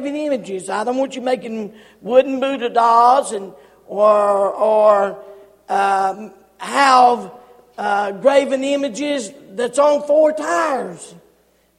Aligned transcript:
graven 0.00 0.16
images. 0.16 0.68
I 0.68 0.82
don't 0.82 0.96
want 0.96 1.14
you 1.14 1.22
making 1.22 1.72
wooden 2.00 2.40
Buddha 2.40 2.68
dolls 2.68 3.30
and 3.32 3.52
or 3.86 4.52
or 4.52 5.24
um, 5.68 6.32
have 6.58 7.32
uh, 7.78 8.10
graven 8.12 8.64
images 8.64 9.32
that's 9.50 9.78
on 9.78 10.04
four 10.04 10.32
tires. 10.32 11.14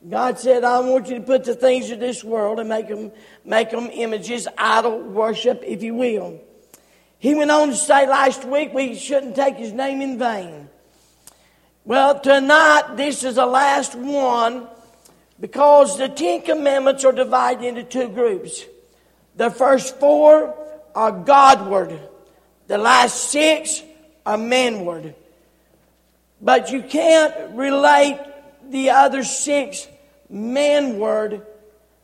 God 0.07 0.39
said, 0.39 0.63
I 0.63 0.79
want 0.79 1.09
you 1.09 1.15
to 1.15 1.21
put 1.21 1.43
the 1.43 1.55
things 1.55 1.89
of 1.89 1.99
this 1.99 2.23
world 2.23 2.59
and 2.59 2.69
make 2.69 2.87
them, 2.87 3.11
make 3.43 3.71
them 3.71 3.89
images, 3.91 4.47
idol 4.57 5.01
worship, 5.01 5.63
if 5.65 5.81
you 5.81 5.95
will. 5.95 6.39
He 7.17 7.33
went 7.33 7.49
on 7.49 7.69
to 7.69 7.75
say 7.75 8.07
last 8.07 8.45
week 8.45 8.71
we 8.71 8.95
shouldn't 8.95 9.35
take 9.35 9.55
his 9.55 9.73
name 9.73 10.01
in 10.01 10.19
vain. 10.19 10.69
Well, 11.85 12.19
tonight, 12.19 12.95
this 12.95 13.23
is 13.23 13.35
the 13.35 13.47
last 13.47 13.95
one 13.95 14.67
because 15.39 15.97
the 15.97 16.07
Ten 16.07 16.41
Commandments 16.41 17.03
are 17.03 17.11
divided 17.11 17.65
into 17.65 17.83
two 17.83 18.07
groups. 18.09 18.65
The 19.35 19.49
first 19.49 19.99
four 19.99 20.55
are 20.93 21.11
Godward, 21.11 21.99
the 22.67 22.77
last 22.77 23.31
six 23.31 23.83
are 24.25 24.37
manward. 24.37 25.13
But 26.41 26.71
you 26.71 26.81
can't 26.83 27.55
relate 27.55 28.19
the 28.69 28.91
other 28.91 29.23
six 29.23 29.87
manward 30.31 31.41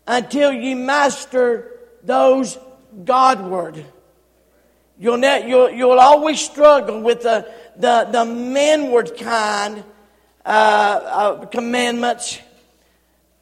until 0.07 0.51
you 0.51 0.75
master 0.75 1.79
those 2.03 2.57
Godward. 3.05 3.85
You'll, 4.99 5.17
ne- 5.17 5.49
you'll, 5.49 5.69
you'll 5.71 5.99
always 5.99 6.39
struggle 6.39 7.01
with 7.01 7.23
the, 7.23 7.51
the, 7.75 8.07
the 8.11 8.25
manward 8.25 9.17
kind 9.17 9.83
uh, 10.45 11.45
commandments 11.45 12.39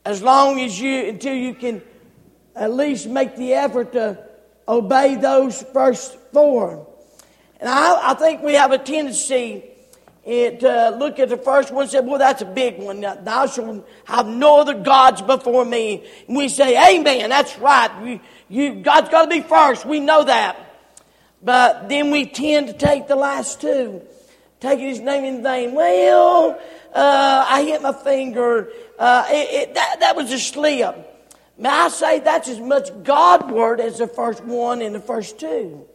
as 0.06 0.22
long 0.22 0.60
as 0.60 0.80
you, 0.80 1.10
until 1.10 1.34
you 1.34 1.54
can 1.54 1.82
at 2.56 2.74
least 2.74 3.08
make 3.08 3.36
the 3.36 3.54
effort 3.54 3.94
to 3.94 4.24
obey 4.68 5.16
those 5.16 5.62
first 5.74 6.18
four. 6.32 6.88
And 7.60 7.70
I, 7.70 8.12
I 8.12 8.14
think 8.14 8.42
we 8.42 8.54
have 8.54 8.72
a 8.72 8.78
tendency 8.78 9.70
it, 10.26 10.64
uh, 10.64 10.96
look 11.00 11.18
at 11.18 11.30
the 11.30 11.38
first 11.38 11.72
one 11.72 11.84
and 11.84 11.92
say, 11.92 12.02
well, 12.02 12.20
that's 12.20 12.44
a 12.44 12.46
big 12.46 12.78
one. 12.78 13.02
Thou 13.02 13.48
shalt 13.48 13.88
have 14.06 14.28
no 14.28 14.60
other 14.60 14.76
gods 14.76 15.24
before 15.24 15.66
me. 15.66 16.06
And 16.28 16.38
we 16.38 16.50
say, 16.50 16.98
amen, 16.98 17.32
that's 17.32 17.58
right. 17.58 17.90
You, 18.06 18.20
you, 18.48 18.82
God's 18.82 19.10
got 19.10 19.24
to 19.24 19.28
be 19.28 19.42
first. 19.42 19.86
We 19.86 20.00
know 20.00 20.26
that. 20.26 20.58
But 21.42 21.90
then 21.90 22.12
we 22.12 22.28
tend 22.28 22.68
to 22.68 22.74
take 22.74 23.08
the 23.08 23.16
last 23.16 23.62
two, 23.62 24.02
taking 24.60 24.90
his 24.90 25.00
name 25.00 25.24
in 25.24 25.42
vain. 25.42 25.74
Well, 25.74 26.60
uh, 26.94 27.46
I 27.48 27.64
hit 27.64 27.82
my 27.82 27.94
finger. 27.94 28.72
Uh, 28.98 29.26
it, 29.30 29.70
it, 29.70 29.74
that, 29.76 30.00
that 30.00 30.16
was 30.16 30.32
a 30.32 30.40
slip. 30.40 31.06
May 31.58 31.70
I 31.70 31.90
say 31.90 32.20
that's 32.20 32.48
as 32.48 32.60
much 32.60 32.90
Godward 33.04 33.82
as 33.82 33.98
the 33.98 34.08
first 34.08 34.44
one 34.44 34.82
and 34.82 34.96
the 34.96 35.02
first 35.02 35.40
two. 35.40 35.86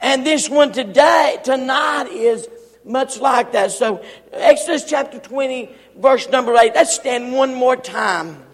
And 0.00 0.24
this 0.24 0.48
one 0.48 0.72
today, 0.72 1.38
tonight 1.42 2.08
is 2.12 2.48
much 2.84 3.20
like 3.20 3.52
that. 3.52 3.72
So, 3.72 4.04
Exodus 4.32 4.84
chapter 4.84 5.18
20, 5.18 5.70
verse 5.96 6.28
number 6.28 6.56
8. 6.56 6.72
Let's 6.74 6.94
stand 6.94 7.32
one 7.32 7.54
more 7.54 7.76
time. 7.76 8.44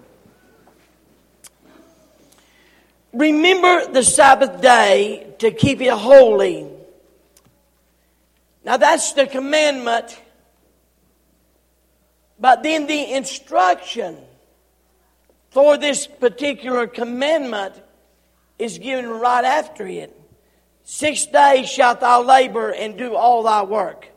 Remember 3.13 3.93
the 3.93 4.03
Sabbath 4.03 4.61
day 4.61 5.35
to 5.39 5.51
keep 5.51 5.81
it 5.81 5.93
holy. 5.93 6.67
Now, 8.65 8.79
that's 8.79 9.13
the 9.13 9.27
commandment. 9.27 10.19
But 12.39 12.63
then 12.63 12.87
the 12.87 13.13
instruction 13.13 14.19
for 15.51 15.77
this 15.77 16.07
particular 16.07 16.87
commandment 16.87 17.81
is 18.59 18.79
given 18.79 19.09
right 19.09 19.45
after 19.45 19.87
it. 19.87 20.19
Six 20.85 21.27
days 21.27 21.69
shalt 21.69 22.01
thou 22.01 22.23
labor 22.23 22.71
and 22.71 22.99
do 22.99 23.15
all 23.15 23.43
thy 23.43 23.63
work. 23.63 24.09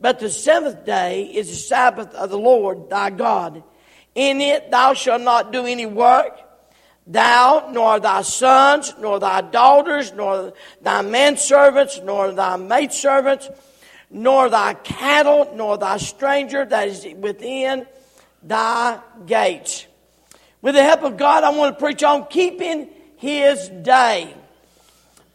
But 0.00 0.18
the 0.18 0.30
seventh 0.30 0.86
day 0.86 1.24
is 1.24 1.48
the 1.50 1.56
Sabbath 1.56 2.14
of 2.14 2.30
the 2.30 2.38
Lord 2.38 2.88
thy 2.88 3.10
God. 3.10 3.62
In 4.14 4.40
it 4.40 4.70
thou 4.70 4.94
shalt 4.94 5.20
not 5.20 5.52
do 5.52 5.66
any 5.66 5.86
work, 5.86 6.40
thou, 7.06 7.68
nor 7.70 8.00
thy 8.00 8.22
sons, 8.22 8.94
nor 8.98 9.20
thy 9.20 9.42
daughters, 9.42 10.12
nor 10.12 10.54
thy 10.80 11.02
manservants, 11.02 12.02
nor 12.02 12.32
thy 12.32 12.56
maidservants, 12.56 13.50
nor 14.10 14.48
thy 14.48 14.74
cattle, 14.74 15.52
nor 15.54 15.78
thy 15.78 15.96
stranger 15.96 16.64
that 16.64 16.88
is 16.88 17.06
within 17.16 17.86
thy 18.42 18.98
gates. 19.26 19.86
With 20.62 20.74
the 20.74 20.82
help 20.82 21.02
of 21.02 21.16
God, 21.16 21.44
I 21.44 21.50
want 21.50 21.76
to 21.76 21.80
preach 21.80 22.02
on 22.02 22.26
keeping 22.26 22.88
his 23.16 23.68
day. 23.68 24.34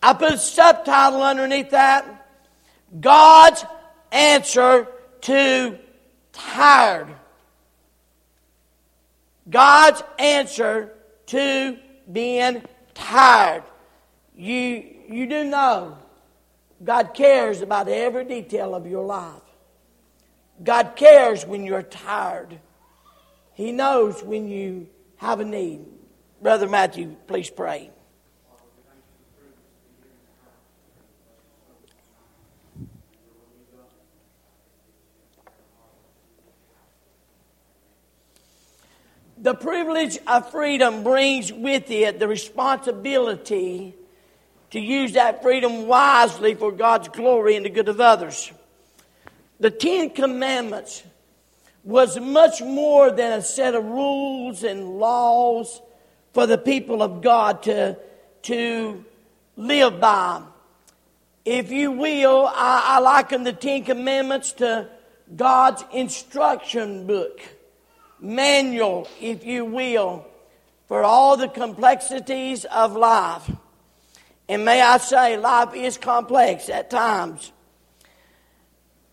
I 0.03 0.13
put 0.13 0.33
a 0.33 0.37
subtitle 0.37 1.23
underneath 1.23 1.71
that. 1.71 2.27
God's 2.99 3.65
answer 4.11 4.87
to 5.21 5.79
tired. 6.33 7.07
God's 9.49 10.03
answer 10.19 10.91
to 11.27 11.77
being 12.11 12.61
tired. 12.93 13.63
You, 14.35 14.85
you 15.07 15.27
do 15.27 15.43
know 15.43 15.97
God 16.85 17.15
cares 17.15 17.63
about 17.63 17.87
every 17.87 18.25
detail 18.25 18.75
of 18.75 18.85
your 18.85 19.03
life. 19.03 19.41
God 20.63 20.95
cares 20.95 21.43
when 21.43 21.63
you're 21.65 21.81
tired. 21.81 22.59
He 23.55 23.71
knows 23.71 24.21
when 24.21 24.47
you 24.47 24.87
have 25.17 25.39
a 25.39 25.45
need. 25.45 25.83
Brother 26.41 26.69
Matthew, 26.69 27.15
please 27.25 27.49
pray. 27.49 27.89
The 39.37 39.55
privilege 39.55 40.17
of 40.27 40.51
freedom 40.51 41.03
brings 41.03 41.51
with 41.51 41.89
it 41.89 42.19
the 42.19 42.27
responsibility 42.27 43.95
to 44.75 44.81
use 44.81 45.13
that 45.13 45.41
freedom 45.41 45.87
wisely 45.87 46.53
for 46.53 46.69
God's 46.69 47.07
glory 47.07 47.55
and 47.55 47.65
the 47.65 47.69
good 47.69 47.87
of 47.87 48.01
others. 48.01 48.51
The 49.57 49.71
Ten 49.71 50.09
Commandments 50.09 51.01
was 51.85 52.19
much 52.19 52.61
more 52.61 53.09
than 53.09 53.39
a 53.39 53.41
set 53.41 53.73
of 53.73 53.85
rules 53.85 54.65
and 54.65 54.99
laws 54.99 55.81
for 56.33 56.45
the 56.45 56.57
people 56.57 57.01
of 57.01 57.21
God 57.21 57.63
to, 57.63 57.97
to 58.41 59.05
live 59.55 60.01
by. 60.01 60.41
If 61.45 61.71
you 61.71 61.93
will, 61.93 62.45
I, 62.45 62.97
I 62.97 62.99
liken 62.99 63.43
the 63.43 63.53
Ten 63.53 63.85
Commandments 63.85 64.51
to 64.53 64.89
God's 65.33 65.85
instruction 65.93 67.07
book 67.07 67.39
manual, 68.19 69.07
if 69.21 69.45
you 69.45 69.63
will, 69.63 70.27
for 70.89 71.01
all 71.01 71.37
the 71.37 71.47
complexities 71.47 72.65
of 72.65 72.97
life. 72.97 73.49
And 74.47 74.63
may 74.63 74.81
I 74.81 74.97
say, 74.97 75.37
life 75.37 75.73
is 75.73 75.97
complex 75.97 76.69
at 76.69 76.89
times. 76.89 77.51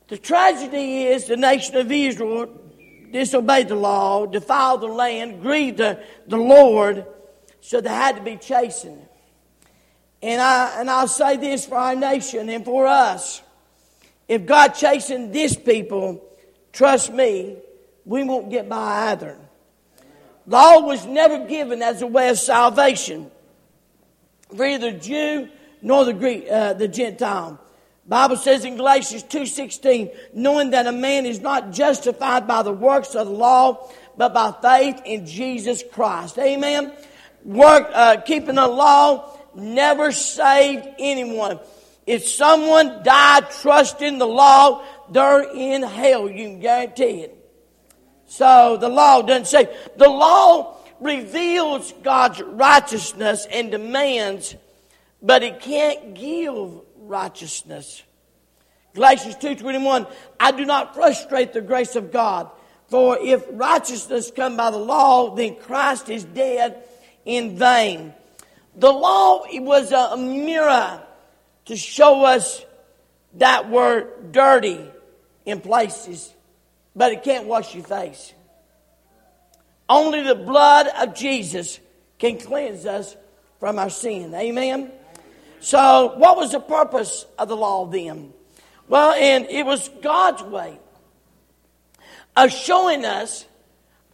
The 0.09 0.19
tragedy 0.19 1.05
is 1.05 1.27
the 1.27 1.37
nation 1.37 1.77
of 1.77 1.91
Israel 1.91 2.59
disobeyed 3.13 3.69
the 3.69 3.77
law, 3.77 4.27
defiled 4.27 4.81
the 4.81 4.87
land, 4.89 5.43
grieved 5.43 5.79
the, 5.79 6.03
the 6.27 6.37
Lord, 6.37 7.07
so 7.61 7.81
they 7.81 7.91
had 7.91 8.17
to 8.17 8.23
be 8.23 8.37
chastened. 8.37 9.07
And, 10.23 10.41
I, 10.41 10.81
and 10.81 10.91
I'll 10.91 11.09
say 11.09 11.37
this 11.37 11.67
for 11.67 11.77
our 11.77 11.95
nation 11.95 12.49
and 12.49 12.65
for 12.65 12.87
us. 12.87 13.43
If 14.29 14.47
God 14.47 14.69
chastened 14.69 15.33
this 15.33 15.55
people, 15.55 16.25
trust 16.73 17.13
me, 17.13 17.57
we 18.05 18.25
won't 18.25 18.51
get 18.51 18.69
by 18.69 19.11
either. 19.11 19.39
Law 20.47 20.81
was 20.81 21.07
never 21.07 21.47
given 21.47 21.83
as 21.83 22.03
a 22.03 22.07
way 22.07 22.29
of 22.31 22.39
salvation 22.39 23.31
for 24.57 24.65
either 24.65 24.93
Jew 24.93 25.49
nor 25.81 26.05
the 26.05 26.13
Greek, 26.13 26.47
uh, 26.51 26.75
the 26.75 26.89
Gentile. 26.89 27.59
Bible 28.07 28.37
says 28.37 28.65
in 28.65 28.77
Galatians 28.77 29.23
2:16, 29.25 30.11
knowing 30.33 30.71
that 30.71 30.87
a 30.87 30.93
man 30.93 31.25
is 31.25 31.41
not 31.41 31.71
justified 31.71 32.47
by 32.47 32.63
the 32.63 32.73
works 32.73 33.15
of 33.15 33.27
the 33.29 33.33
law, 33.33 33.89
but 34.17 34.35
by 34.35 34.53
faith 34.61 35.01
in 35.05 35.27
Jesus 35.27 35.83
Christ. 35.93 36.39
Amen. 36.39 36.93
Work, 37.45 37.91
uh, 37.93 38.17
keeping 38.19 38.57
the 38.57 38.67
law 38.67 39.37
never 39.55 40.13
saved 40.13 40.87
anyone. 40.99 41.61
If 42.07 42.29
someone 42.29 43.03
died 43.05 43.51
trusting 43.51 44.19
the 44.19 44.27
law, 44.27 44.83
they're 45.11 45.43
in 45.43 45.83
hell. 45.83 46.29
You 46.29 46.49
can 46.49 46.61
guarantee 46.61 47.23
it. 47.23 47.39
So 48.27 48.77
the 48.77 48.89
law 48.89 49.23
doesn't 49.23 49.47
say. 49.47 49.69
The 49.97 50.09
law 50.09 50.77
reveals 51.03 51.93
God's 52.03 52.41
righteousness 52.41 53.47
and 53.51 53.71
demands, 53.71 54.55
but 55.21 55.43
it 55.43 55.61
can't 55.61 56.15
give 56.15 56.81
righteousness. 56.97 58.03
Galatians 58.95 59.37
2.21, 59.37 60.11
I 60.39 60.53
do 60.53 60.65
not 60.65 60.95
frustrate 60.95 61.53
the 61.53 61.61
grace 61.61 61.97
of 61.97 62.13
God. 62.13 62.51
For 62.89 63.19
if 63.19 63.45
righteousness 63.51 64.31
come 64.35 64.57
by 64.57 64.71
the 64.71 64.77
law, 64.77 65.35
then 65.35 65.57
Christ 65.57 66.11
is 66.11 66.25
dead 66.25 66.83
in 67.25 67.57
vain. 67.57 68.13
The 68.77 68.93
law 68.93 69.45
was 69.51 69.93
a 69.93 70.17
mirror 70.17 71.03
to 71.67 71.77
show 71.77 72.25
us 72.25 72.65
that 73.35 73.71
we're 73.71 74.07
dirty 74.31 74.81
in 75.47 75.61
places, 75.61 76.33
but 76.95 77.13
it 77.13 77.23
can't 77.23 77.47
wash 77.47 77.75
your 77.75 77.85
face. 77.85 78.35
Only 79.93 80.23
the 80.23 80.35
blood 80.35 80.87
of 80.87 81.15
Jesus 81.15 81.79
can 82.19 82.39
cleanse 82.39 82.87
us 82.87 83.15
from 83.61 83.79
our 83.79 83.91
sin. 83.91 84.35
Amen? 84.35 84.91
So, 85.61 86.15
what 86.17 86.39
was 86.39 86.53
the 86.53 86.61
purpose 86.61 87.27
of 87.39 87.49
the 87.49 87.57
law 87.59 87.85
then? 87.85 88.33
Well, 88.89 89.13
and 89.13 89.45
it 89.51 89.67
was 89.67 89.91
God's 90.01 90.43
way 90.45 90.79
of 92.35 92.51
showing 92.51 93.05
us 93.05 93.45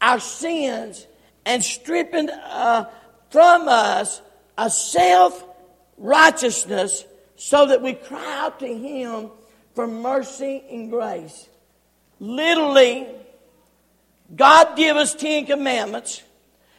our 0.02 0.18
sins 0.18 1.06
and 1.46 1.62
stripping 1.62 2.28
uh, 2.28 2.90
from 3.30 3.68
us 3.68 4.20
a 4.58 4.70
self 4.70 5.44
righteousness 5.96 7.04
so 7.36 7.66
that 7.66 7.82
we 7.82 7.92
cry 7.92 8.38
out 8.40 8.58
to 8.58 8.66
Him 8.66 9.30
for 9.76 9.86
mercy 9.86 10.64
and 10.72 10.90
grace. 10.90 11.48
Literally, 12.18 13.06
God 14.34 14.76
gave 14.76 14.96
us 14.96 15.14
Ten 15.14 15.46
Commandments, 15.46 16.22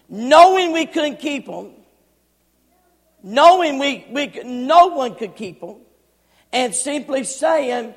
knowing 0.08 0.72
we 0.72 0.86
couldn't 0.86 1.20
keep 1.20 1.46
them, 1.48 1.72
knowing 3.24 3.80
we, 3.80 4.06
we 4.12 4.28
no 4.44 4.88
one 4.88 5.16
could 5.16 5.36
keep 5.36 5.62
them, 5.62 5.78
and 6.54 6.74
simply 6.74 7.24
saying, 7.24 7.94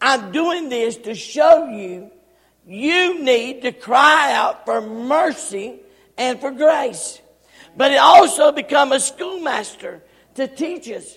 I'm 0.00 0.32
doing 0.32 0.68
this 0.68 0.96
to 0.98 1.14
show 1.14 1.68
you 1.68 2.10
you 2.66 3.22
need 3.22 3.62
to 3.62 3.72
cry 3.72 4.32
out 4.32 4.64
for 4.64 4.80
mercy 4.80 5.78
and 6.18 6.40
for 6.40 6.50
grace. 6.50 7.20
But 7.76 7.92
it 7.92 7.98
also 7.98 8.50
become 8.50 8.90
a 8.90 8.98
schoolmaster 8.98 10.02
to 10.34 10.48
teach 10.48 10.90
us. 10.90 11.16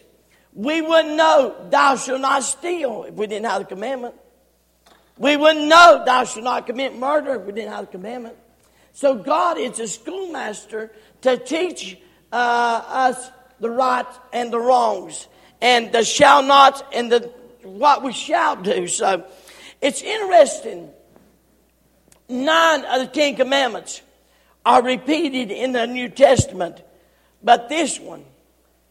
We 0.53 0.81
wouldn't 0.81 1.15
know 1.15 1.67
thou 1.69 1.95
shalt 1.95 2.21
not 2.21 2.43
steal 2.43 3.05
if 3.05 3.15
we 3.15 3.25
didn't 3.25 3.47
have 3.47 3.59
the 3.59 3.65
commandment. 3.65 4.15
We 5.19 5.35
wouldn't 5.35 5.67
know 5.67 6.01
thou 6.05 6.23
shalt 6.23 6.45
not 6.45 6.65
commit 6.65 6.97
murder 6.97 7.35
if 7.35 7.43
we 7.43 7.51
didn't 7.51 7.73
have 7.73 7.85
the 7.85 7.91
commandment. 7.91 8.37
So 8.93 9.15
God 9.15 9.57
is 9.57 9.79
a 9.79 9.87
schoolmaster 9.87 10.91
to 11.21 11.37
teach 11.37 11.97
uh, 12.31 12.81
us 12.87 13.29
the 13.59 13.69
rights 13.69 14.17
and 14.31 14.51
the 14.51 14.59
wrongs 14.59 15.27
and 15.61 15.91
the 15.91 16.03
shall 16.03 16.41
nots 16.41 16.81
and 16.93 17.11
the 17.11 17.31
what 17.63 18.01
we 18.01 18.13
shall 18.13 18.55
do. 18.55 18.87
So 18.87 19.25
it's 19.81 20.01
interesting. 20.01 20.89
Nine 22.29 22.85
of 22.85 23.01
the 23.01 23.07
Ten 23.07 23.35
Commandments 23.35 24.01
are 24.65 24.83
repeated 24.83 25.51
in 25.51 25.73
the 25.73 25.85
New 25.87 26.09
Testament, 26.09 26.81
but 27.43 27.69
this 27.69 27.99
one, 27.99 28.23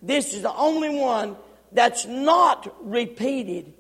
this 0.03 0.35
is 0.35 0.43
the 0.43 0.55
only 0.55 0.99
one 0.99 1.37
that's 1.73 2.05
not 2.05 2.75
repeated 2.83 3.73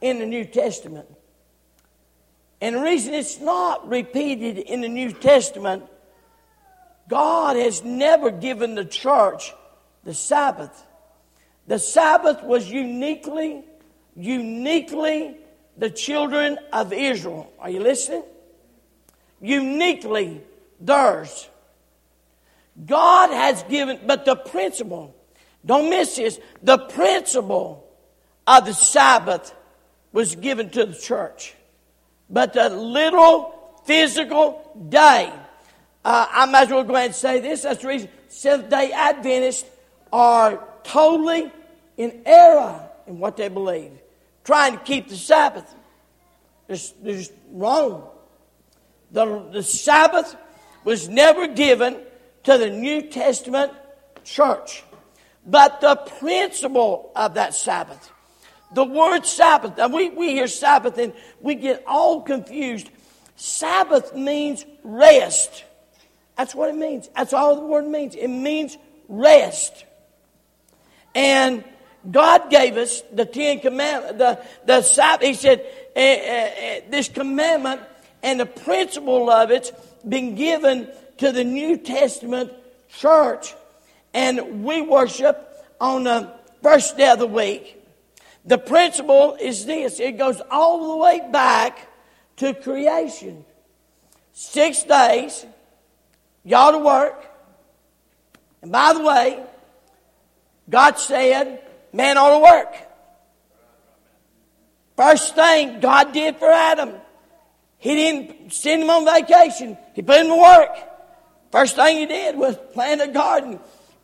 in 0.00 0.18
the 0.18 0.26
New 0.26 0.44
Testament. 0.44 1.06
And 2.60 2.76
the 2.76 2.80
reason 2.80 3.14
it's 3.14 3.40
not 3.40 3.88
repeated 3.88 4.58
in 4.58 4.80
the 4.80 4.88
New 4.88 5.12
Testament, 5.12 5.84
God 7.08 7.56
has 7.56 7.84
never 7.84 8.30
given 8.30 8.74
the 8.74 8.84
church 8.84 9.52
the 10.04 10.14
Sabbath. 10.14 10.84
The 11.66 11.78
Sabbath 11.78 12.42
was 12.42 12.70
uniquely, 12.70 13.64
uniquely 14.14 15.36
the 15.76 15.90
children 15.90 16.58
of 16.72 16.92
Israel. 16.92 17.52
Are 17.58 17.70
you 17.70 17.80
listening? 17.80 18.22
Uniquely 19.40 20.40
theirs. 20.80 21.48
God 22.84 23.30
has 23.30 23.62
given, 23.64 24.00
but 24.06 24.24
the 24.24 24.36
principle, 24.36 25.14
don't 25.64 25.90
miss 25.90 26.16
this, 26.16 26.38
the 26.62 26.78
principle 26.78 27.86
of 28.46 28.64
the 28.64 28.74
Sabbath 28.74 29.54
was 30.12 30.36
given 30.36 30.70
to 30.70 30.86
the 30.86 30.94
church. 30.94 31.54
But 32.28 32.52
the 32.52 32.68
little 32.68 33.80
physical 33.84 34.78
day, 34.88 35.32
uh, 36.04 36.26
I 36.30 36.46
might 36.46 36.62
as 36.62 36.70
well 36.70 36.84
go 36.84 36.94
ahead 36.94 37.06
and 37.06 37.14
say 37.14 37.40
this. 37.40 37.62
That's 37.62 37.82
the 37.82 37.88
reason 37.88 38.08
Seventh 38.28 38.70
day 38.70 38.90
Adventists 38.92 39.68
are 40.12 40.62
totally 40.82 41.50
in 41.96 42.22
error 42.26 42.88
in 43.06 43.18
what 43.18 43.36
they 43.36 43.48
believe, 43.48 43.92
trying 44.44 44.72
to 44.72 44.84
keep 44.84 45.08
the 45.08 45.16
Sabbath. 45.16 45.72
It's, 46.68 46.92
it's 47.04 47.30
wrong. 47.50 48.08
The, 49.12 49.48
the 49.52 49.62
Sabbath 49.62 50.36
was 50.84 51.08
never 51.08 51.46
given 51.48 51.98
to 52.44 52.58
the 52.58 52.70
New 52.70 53.02
Testament 53.02 53.72
church. 54.24 54.82
But 55.46 55.80
the 55.80 55.96
principle 55.96 57.12
of 57.14 57.34
that 57.34 57.54
Sabbath, 57.54 58.10
the 58.72 58.84
word 58.84 59.24
Sabbath, 59.24 59.78
we, 59.92 60.10
we 60.10 60.30
hear 60.30 60.48
Sabbath 60.48 60.98
and 60.98 61.12
we 61.40 61.54
get 61.54 61.84
all 61.86 62.22
confused. 62.22 62.90
Sabbath 63.36 64.14
means 64.14 64.64
rest. 64.82 65.64
That's 66.36 66.54
what 66.54 66.68
it 66.68 66.76
means. 66.76 67.08
That's 67.14 67.32
all 67.32 67.56
the 67.56 67.66
word 67.66 67.86
means. 67.86 68.14
It 68.14 68.28
means 68.28 68.76
rest. 69.08 69.84
And 71.14 71.64
God 72.10 72.50
gave 72.50 72.76
us 72.76 73.02
the 73.12 73.24
Ten 73.24 73.60
Commandments, 73.60 74.18
the, 74.18 74.44
the 74.66 74.82
Sabbath. 74.82 75.26
He 75.26 75.34
said, 75.34 75.60
eh, 75.94 76.20
eh, 76.22 76.50
eh, 76.56 76.80
this 76.90 77.08
commandment 77.08 77.80
and 78.22 78.40
the 78.40 78.46
principle 78.46 79.30
of 79.30 79.50
it's 79.50 79.72
been 80.06 80.34
given 80.34 80.88
to 81.18 81.32
the 81.32 81.44
New 81.44 81.78
Testament 81.78 82.52
church. 82.88 83.54
And 84.12 84.64
we 84.64 84.82
worship 84.82 85.66
on 85.80 86.04
the 86.04 86.32
first 86.62 86.96
day 86.96 87.10
of 87.10 87.18
the 87.18 87.26
week. 87.26 87.75
The 88.46 88.58
principle 88.58 89.36
is 89.40 89.66
this 89.66 90.00
it 90.00 90.18
goes 90.18 90.40
all 90.50 90.92
the 90.92 90.96
way 90.96 91.20
back 91.30 91.88
to 92.36 92.54
creation. 92.54 93.44
Six 94.32 94.84
days, 94.84 95.44
y'all 96.44 96.72
to 96.72 96.78
work. 96.78 97.24
And 98.62 98.70
by 98.70 98.92
the 98.92 99.02
way, 99.02 99.42
God 100.68 100.98
said, 100.98 101.62
man 101.92 102.18
ought 102.18 102.38
to 102.38 102.44
work. 102.44 102.76
First 104.96 105.34
thing 105.34 105.80
God 105.80 106.12
did 106.12 106.36
for 106.36 106.50
Adam, 106.50 106.94
He 107.78 107.94
didn't 107.94 108.52
send 108.52 108.82
him 108.82 108.90
on 108.90 109.04
vacation. 109.04 109.76
He 109.94 110.02
put 110.02 110.20
him 110.20 110.28
to 110.28 110.40
work. 110.40 110.76
First 111.50 111.76
thing 111.76 111.98
he 111.98 112.06
did 112.06 112.36
was 112.36 112.56
plant 112.72 113.00
a 113.00 113.08
garden, 113.08 113.58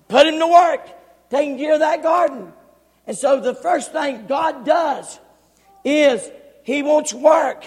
put 0.08 0.26
him 0.26 0.38
to 0.38 0.46
work, 0.46 0.88
taking 1.30 1.58
care 1.58 1.74
of 1.74 1.80
that 1.80 2.02
garden. 2.02 2.52
And 3.06 3.16
so 3.16 3.40
the 3.40 3.54
first 3.54 3.92
thing 3.92 4.26
God 4.26 4.64
does 4.64 5.18
is 5.84 6.30
He 6.62 6.82
wants 6.82 7.12
work. 7.12 7.64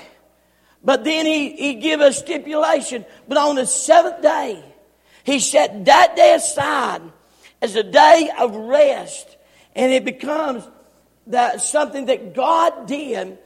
But 0.83 1.03
then 1.03 1.25
He, 1.25 1.55
he 1.55 1.73
give 1.75 2.01
a 2.01 2.13
stipulation. 2.13 3.05
But 3.27 3.37
on 3.37 3.55
the 3.55 3.65
seventh 3.65 4.21
day, 4.21 4.63
He 5.23 5.39
set 5.39 5.85
that 5.85 6.15
day 6.15 6.35
aside 6.35 7.01
as 7.61 7.75
a 7.75 7.83
day 7.83 8.29
of 8.39 8.55
rest. 8.55 9.37
And 9.75 9.91
it 9.91 10.05
becomes 10.05 10.63
that 11.27 11.61
something 11.61 12.05
that 12.05 12.33
God 12.33 12.87
did. 12.87 13.37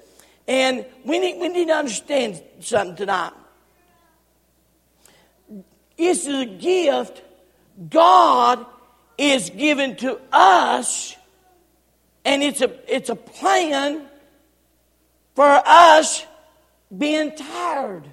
And 0.47 0.85
we 1.05 1.19
need, 1.19 1.39
we 1.39 1.49
need 1.49 1.67
to 1.67 1.73
understand 1.73 2.41
something 2.59 2.95
tonight. 2.95 3.33
It's 5.97 6.25
a 6.27 6.45
gift 6.45 7.21
God 7.89 8.65
is 9.17 9.49
given 9.49 9.95
to 9.97 10.19
us, 10.31 11.15
and 12.25 12.43
it's 12.43 12.61
a, 12.61 12.71
it's 12.93 13.09
a 13.09 13.15
plan 13.15 14.05
for 15.35 15.61
us 15.65 16.25
being 16.95 17.35
tired. 17.35 18.03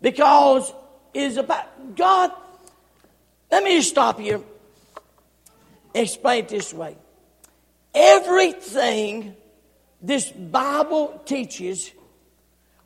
Because 0.00 0.72
is 1.14 1.36
about 1.36 1.96
God. 1.96 2.32
Let 3.50 3.62
me 3.62 3.80
stop 3.82 4.18
here. 4.18 4.40
Explain 5.94 6.44
it 6.44 6.48
this 6.48 6.72
way. 6.72 6.96
Everything 7.94 9.36
this 10.00 10.30
Bible 10.30 11.20
teaches, 11.24 11.92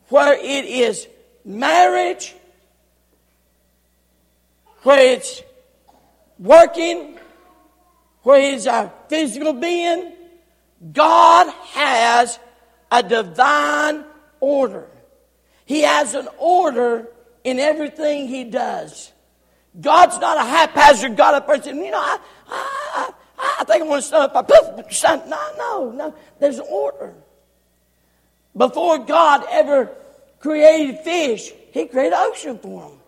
where 0.09 0.35
it 0.35 0.65
is 0.65 1.07
marriage, 1.45 2.35
where 4.83 5.15
it's 5.15 5.43
working, 6.39 7.19
where 8.27 8.51
he's 8.51 8.67
a 8.67 8.93
physical 9.09 9.53
being, 9.53 10.13
God 10.93 11.49
has 11.75 12.41
a 12.91 13.01
divine 13.01 14.05
order. 14.41 14.89
He 15.65 15.83
has 15.83 16.15
an 16.15 16.27
order 16.37 17.07
in 17.45 17.61
everything 17.61 18.27
He 18.27 18.43
does. 18.43 19.13
God's 19.81 20.19
not 20.19 20.39
a 20.39 20.41
haphazard 20.41 21.17
God, 21.17 21.41
a 21.41 21.41
person, 21.41 21.77
you 21.77 21.93
know, 21.93 22.01
I, 22.01 22.19
I, 22.49 23.13
I 23.61 23.65
think 23.65 23.85
I 23.85 23.87
want 23.87 24.03
to 24.03 24.09
stand 24.09 24.33
up. 24.35 24.49
Poof, 24.49 25.29
no, 25.29 25.53
no, 25.57 25.91
no. 25.93 26.15
There's 26.41 26.59
an 26.59 26.67
order. 26.69 27.15
Before 28.57 28.99
God 28.99 29.45
ever 29.49 29.95
created 30.41 30.99
fish, 31.05 31.53
He 31.71 31.87
created 31.87 32.15
ocean 32.17 32.59
for 32.59 32.89
them. 32.89 32.99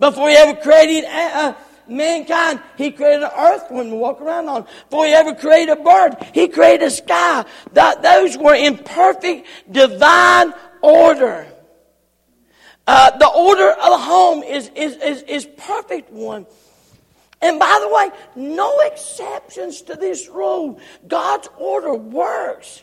Before 0.00 0.28
He 0.28 0.34
ever 0.34 0.60
created 0.60 1.04
uh, 1.04 1.54
mankind, 1.88 2.60
He 2.76 2.90
created 2.90 3.22
an 3.22 3.30
earth 3.36 3.68
for 3.68 3.82
him 3.82 3.90
to 3.90 3.96
walk 3.96 4.20
around 4.20 4.48
on. 4.48 4.66
Before 4.90 5.06
He 5.06 5.12
ever 5.12 5.34
created 5.34 5.78
a 5.78 5.82
bird, 5.82 6.16
He 6.32 6.48
created 6.48 6.86
a 6.86 6.90
sky. 6.90 7.44
That, 7.72 8.02
those 8.02 8.36
were 8.36 8.54
in 8.54 8.78
perfect 8.78 9.46
divine 9.70 10.52
order. 10.82 11.46
Uh, 12.86 13.16
the 13.16 13.28
order 13.28 13.70
of 13.70 13.90
the 13.90 13.98
home 13.98 14.42
is, 14.42 14.70
is, 14.74 14.96
is, 14.96 15.22
is 15.22 15.46
perfect 15.56 16.10
one. 16.10 16.46
And 17.40 17.58
by 17.58 17.78
the 17.80 17.88
way, 17.88 18.10
no 18.36 18.80
exceptions 18.80 19.82
to 19.82 19.96
this 19.96 20.28
rule. 20.28 20.80
God's 21.06 21.48
order 21.58 21.94
works. 21.94 22.82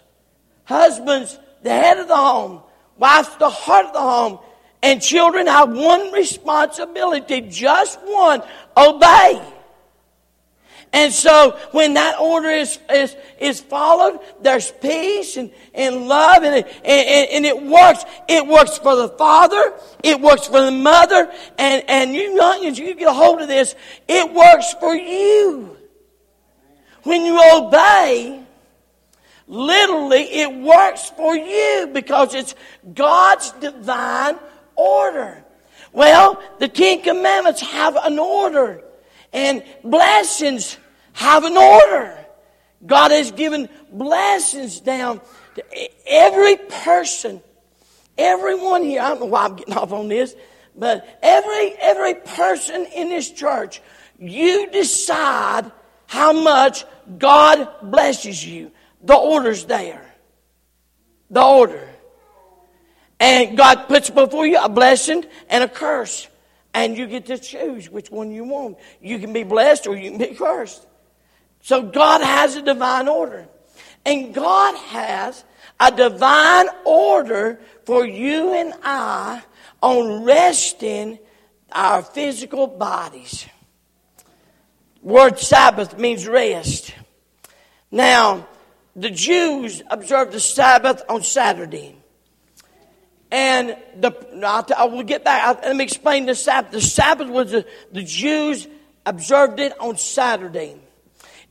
Husbands, 0.66 1.40
the 1.64 1.70
head 1.70 1.98
of 1.98 2.08
the 2.08 2.16
home. 2.16 2.62
Wives, 2.98 3.30
the 3.38 3.50
heart 3.50 3.88
of 3.88 3.94
the 3.94 4.00
home. 4.00 4.40
And 4.84 5.02
children 5.02 5.48
have 5.48 5.72
one 5.72 6.12
responsibility, 6.12 7.42
just 7.42 8.00
one, 8.04 8.42
obey. 8.76 9.42
And 10.94 11.14
so 11.14 11.58
when 11.72 11.94
that 11.94 12.20
order 12.20 12.50
is, 12.50 12.78
is, 12.90 13.16
is 13.40 13.62
followed, 13.62 14.20
there's 14.42 14.72
peace 14.72 15.38
and, 15.38 15.52
and 15.74 16.08
love 16.08 16.44
and 16.44 16.56
it, 16.56 16.68
and, 16.84 17.30
and 17.32 17.46
it 17.46 17.64
works. 17.64 18.04
It 18.28 18.46
works 18.46 18.78
for 18.78 18.96
the 18.98 19.08
father. 19.08 19.74
It 20.04 20.20
works 20.20 20.48
for 20.48 20.60
the 20.62 20.72
mother. 20.72 21.32
And, 21.58 21.84
and 21.88 22.14
you 22.14 22.38
youngins, 22.38 22.78
you 22.78 22.94
get 22.96 23.08
a 23.08 23.14
hold 23.14 23.42
of 23.42 23.48
this. 23.48 23.74
It 24.08 24.34
works 24.34 24.74
for 24.80 24.94
you. 24.94 25.78
When 27.04 27.24
you 27.24 27.40
obey, 27.56 28.44
literally 29.48 30.24
it 30.24 30.54
works 30.54 31.10
for 31.12 31.36
you 31.36 31.90
because 31.94 32.36
it's 32.36 32.54
God's 32.94 33.52
divine 33.54 34.38
order. 34.76 35.44
Well, 35.92 36.42
the 36.60 36.68
Ten 36.68 37.02
Commandments 37.02 37.62
have 37.62 37.96
an 37.96 38.20
order. 38.20 38.84
And 39.34 39.64
blessings 39.84 40.78
have 41.14 41.44
an 41.44 41.58
order. 41.58 42.18
God 42.86 43.12
has 43.12 43.32
given 43.32 43.70
blessings 43.92 44.80
down 44.80 45.22
to 45.56 45.64
every 46.08 46.58
person, 46.58 47.42
everyone 48.18 48.84
here. 48.84 49.02
I 49.02 49.10
don't 49.10 49.22
know 49.22 49.26
why 49.28 49.46
I'm 49.46 49.56
getting 49.56 49.74
off 49.78 49.92
on 49.92 50.08
this, 50.08 50.36
but 50.76 51.08
every 51.22 51.74
every 51.80 52.16
person 52.16 52.86
in 52.96 53.10
this 53.10 53.30
church, 53.30 53.82
you 54.20 54.70
decide 54.72 55.72
how 56.08 56.34
much 56.34 56.86
God 57.18 57.70
blesses 57.84 58.46
you. 58.46 58.72
The 59.04 59.16
order's 59.16 59.66
there. 59.66 60.06
The 61.30 61.42
order. 61.42 61.91
And 63.22 63.56
God 63.56 63.88
puts 63.88 64.10
before 64.10 64.48
you 64.48 64.60
a 64.60 64.68
blessing 64.68 65.24
and 65.48 65.64
a 65.64 65.70
curse. 65.70 66.28
And 66.74 66.98
you 66.98 67.06
get 67.06 67.28
to 67.28 67.38
choose 67.38 67.88
which 67.88 68.10
one 68.10 68.32
you 68.32 68.44
want. 68.46 68.80
You 69.00 69.20
can 69.20 69.32
be 69.32 69.44
blessed 69.44 69.86
or 69.86 69.96
you 69.96 70.10
can 70.10 70.18
be 70.18 70.34
cursed. 70.34 70.84
So 71.62 71.84
God 71.84 72.22
has 72.22 72.56
a 72.56 72.64
divine 72.64 73.08
order. 73.08 73.48
And 74.08 74.34
God 74.34 74.76
has 74.76 75.44
a 75.80 75.92
divine 75.92 76.66
order 76.84 77.60
for 77.86 78.08
you 78.08 78.56
and 78.56 78.74
I 78.82 79.44
on 79.84 80.24
resting 80.24 81.20
our 81.72 82.02
physical 82.02 82.66
bodies. 82.66 83.46
Word 85.04 85.38
Sabbath 85.38 85.96
means 86.00 86.28
rest. 86.28 86.96
Now, 87.92 88.48
the 88.96 89.12
Jews 89.12 89.84
observed 89.92 90.32
the 90.32 90.40
Sabbath 90.40 91.04
on 91.08 91.22
Saturday. 91.22 92.01
And 93.32 93.78
the, 93.96 94.12
I 94.78 94.86
will 94.86 95.04
get 95.04 95.24
back. 95.24 95.64
Let 95.64 95.76
me 95.76 95.84
explain 95.84 96.26
the 96.26 96.36
Sabbath. 96.36 96.72
The 96.72 96.82
Sabbath 96.82 97.30
was 97.30 97.52
the, 97.52 97.66
the 97.92 98.04
Jews 98.04 98.68
observed 99.06 99.60
it 99.60 99.74
on 99.80 99.98
Saturday. 99.98 100.76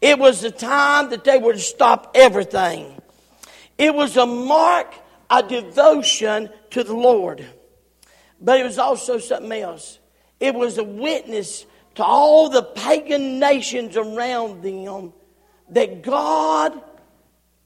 It 0.01 0.19
was 0.19 0.43
the 0.43 0.51
time 0.51 1.11
that 1.11 1.25
they 1.25 1.39
were 1.39 1.55
to 1.55 1.59
stop 1.59 2.13
everything. 2.15 3.01
It 3.79 3.95
was 3.95 4.17
a 4.19 4.27
mark, 4.27 4.95
a 5.31 5.43
devotion 5.43 6.51
to 6.71 6.85
the 6.85 6.95
Lord. 6.95 7.47
But 8.41 8.61
it 8.61 8.65
was 8.65 8.79
also 8.79 9.19
something 9.19 9.53
else. 9.53 9.99
It 10.39 10.55
was 10.55 10.77
a 10.77 10.85
witness 10.85 11.65
to 11.95 12.05
all 12.05 12.51
the 12.51 12.63
pagan 12.63 13.39
nations 13.39 13.97
around 13.97 14.63
them 14.63 15.13
that 15.71 16.03
God 16.03 16.81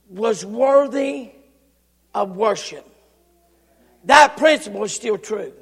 was 0.09 0.45
worthy 0.45 1.33
of 2.15 2.37
worship. 2.37 2.89
That 4.05 4.37
principle 4.37 4.85
is 4.85 4.95
still 4.95 5.19
true. 5.19 5.53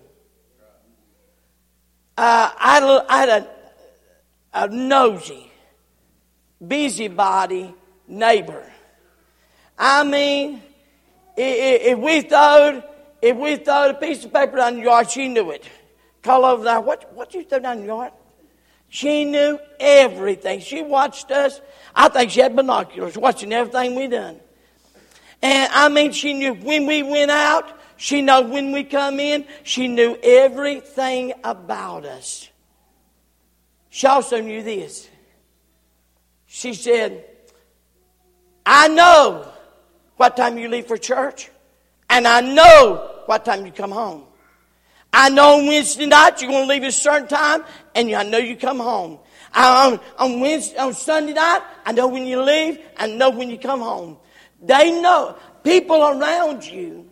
Uh, 2.16 2.50
I, 2.56 3.04
I, 3.08 3.18
had 3.18 3.28
a, 3.28 3.48
a 4.52 4.68
nosy 4.68 5.50
busybody 6.66 7.74
neighbor. 8.06 8.70
I 9.78 10.04
mean, 10.04 10.62
if 11.36 11.98
we 11.98 12.22
throwed, 12.22 12.84
if 13.22 13.36
we 13.36 13.56
throwed 13.56 13.92
a 13.92 13.94
piece 13.94 14.24
of 14.24 14.32
paper 14.32 14.56
down 14.56 14.76
the 14.76 14.82
yard, 14.82 15.10
she 15.10 15.28
knew 15.28 15.50
it. 15.50 15.68
Call 16.22 16.44
over 16.44 16.62
there, 16.62 16.80
what, 16.80 17.12
what 17.14 17.34
you 17.34 17.44
throw 17.44 17.58
down 17.58 17.80
the 17.80 17.86
yard? 17.86 18.12
She 18.88 19.24
knew 19.24 19.58
everything. 19.80 20.60
She 20.60 20.82
watched 20.82 21.30
us. 21.30 21.60
I 21.94 22.08
think 22.08 22.30
she 22.30 22.40
had 22.40 22.54
binoculars 22.54 23.16
watching 23.16 23.52
everything 23.52 23.94
we 23.94 24.06
done. 24.06 24.38
And 25.40 25.72
I 25.72 25.88
mean, 25.88 26.12
she 26.12 26.34
knew 26.34 26.52
when 26.52 26.86
we 26.86 27.02
went 27.02 27.30
out. 27.30 27.80
She 28.02 28.20
knew 28.20 28.40
when 28.40 28.72
we 28.72 28.82
come 28.82 29.20
in. 29.20 29.44
She 29.62 29.86
knew 29.86 30.18
everything 30.24 31.34
about 31.44 32.04
us. 32.04 32.50
She 33.90 34.08
also 34.08 34.40
knew 34.40 34.60
this. 34.64 35.08
She 36.46 36.74
said, 36.74 37.24
I 38.66 38.88
know 38.88 39.46
what 40.16 40.36
time 40.36 40.58
you 40.58 40.66
leave 40.66 40.86
for 40.86 40.96
church, 40.96 41.48
and 42.10 42.26
I 42.26 42.40
know 42.40 43.22
what 43.26 43.44
time 43.44 43.64
you 43.66 43.70
come 43.70 43.92
home. 43.92 44.24
I 45.12 45.28
know 45.28 45.60
on 45.60 45.68
Wednesday 45.68 46.06
night 46.06 46.42
you're 46.42 46.50
going 46.50 46.64
to 46.64 46.68
leave 46.68 46.82
at 46.82 46.88
a 46.88 46.92
certain 46.92 47.28
time, 47.28 47.62
and 47.94 48.12
I 48.12 48.24
know 48.24 48.38
you 48.38 48.56
come 48.56 48.80
home. 48.80 49.20
On, 49.54 50.00
on 50.18 50.40
Wednesday, 50.40 50.76
on 50.76 50.92
Sunday 50.94 51.34
night, 51.34 51.62
I 51.86 51.92
know 51.92 52.08
when 52.08 52.26
you 52.26 52.42
leave, 52.42 52.80
I 52.96 53.06
know 53.06 53.30
when 53.30 53.48
you 53.48 53.58
come 53.58 53.78
home. 53.78 54.16
They 54.60 55.00
know. 55.00 55.36
People 55.62 56.02
around 56.02 56.66
you, 56.66 57.11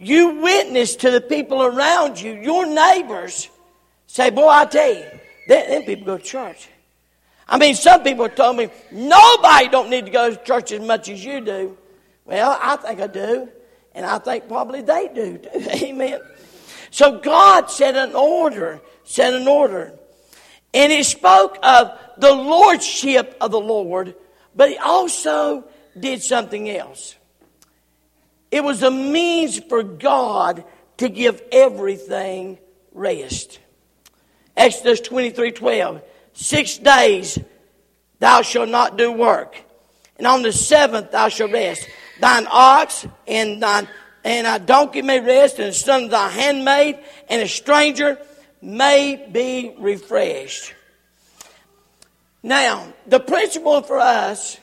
you 0.00 0.40
witness 0.40 0.96
to 0.96 1.10
the 1.10 1.20
people 1.20 1.62
around 1.62 2.18
you, 2.18 2.32
your 2.32 2.64
neighbors, 2.64 3.50
say, 4.06 4.30
boy, 4.30 4.48
I 4.48 4.64
tell 4.64 4.94
you, 4.94 5.04
them 5.46 5.82
people 5.82 6.06
go 6.06 6.16
to 6.16 6.24
church. 6.24 6.68
I 7.46 7.58
mean, 7.58 7.74
some 7.74 8.02
people 8.02 8.28
told 8.30 8.56
me, 8.56 8.70
nobody 8.90 9.68
don't 9.68 9.90
need 9.90 10.06
to 10.06 10.10
go 10.10 10.30
to 10.30 10.42
church 10.42 10.72
as 10.72 10.80
much 10.80 11.10
as 11.10 11.22
you 11.22 11.40
do. 11.42 11.76
Well, 12.24 12.58
I 12.62 12.76
think 12.76 13.00
I 13.00 13.08
do. 13.08 13.48
And 13.94 14.06
I 14.06 14.18
think 14.18 14.48
probably 14.48 14.80
they 14.80 15.08
do 15.14 15.36
too. 15.36 15.50
Amen. 15.84 16.20
So 16.90 17.18
God 17.18 17.70
set 17.70 17.94
an 17.94 18.14
order, 18.14 18.80
set 19.04 19.34
an 19.34 19.46
order. 19.46 19.92
And 20.72 20.92
he 20.92 21.02
spoke 21.02 21.58
of 21.62 21.98
the 22.16 22.32
lordship 22.32 23.36
of 23.40 23.50
the 23.50 23.60
Lord, 23.60 24.14
but 24.54 24.70
he 24.70 24.78
also 24.78 25.64
did 25.98 26.22
something 26.22 26.70
else. 26.70 27.16
It 28.50 28.64
was 28.64 28.82
a 28.82 28.90
means 28.90 29.58
for 29.58 29.82
God 29.82 30.64
to 30.98 31.08
give 31.08 31.42
everything 31.52 32.58
rest. 32.92 33.58
Exodus 34.56 35.00
23 35.00 35.52
12. 35.52 36.02
Six 36.32 36.78
days 36.78 37.38
thou 38.18 38.42
shalt 38.42 38.68
not 38.68 38.98
do 38.98 39.12
work. 39.12 39.56
And 40.16 40.26
on 40.26 40.42
the 40.42 40.52
seventh 40.52 41.12
thou 41.12 41.28
shalt 41.28 41.52
rest. 41.52 41.88
Thine 42.20 42.46
ox 42.50 43.06
and 43.26 43.62
thine 43.62 43.88
and 44.24 44.46
a 44.46 44.58
donkey 44.58 45.02
may 45.02 45.20
rest, 45.20 45.58
and 45.58 45.68
the 45.68 45.72
son 45.72 46.04
of 46.04 46.10
thy 46.10 46.28
handmaid, 46.28 46.98
and 47.28 47.40
a 47.42 47.48
stranger 47.48 48.18
may 48.60 49.26
be 49.30 49.74
refreshed. 49.78 50.74
Now, 52.42 52.92
the 53.06 53.20
principle 53.20 53.82
for 53.82 53.98
us 53.98 54.58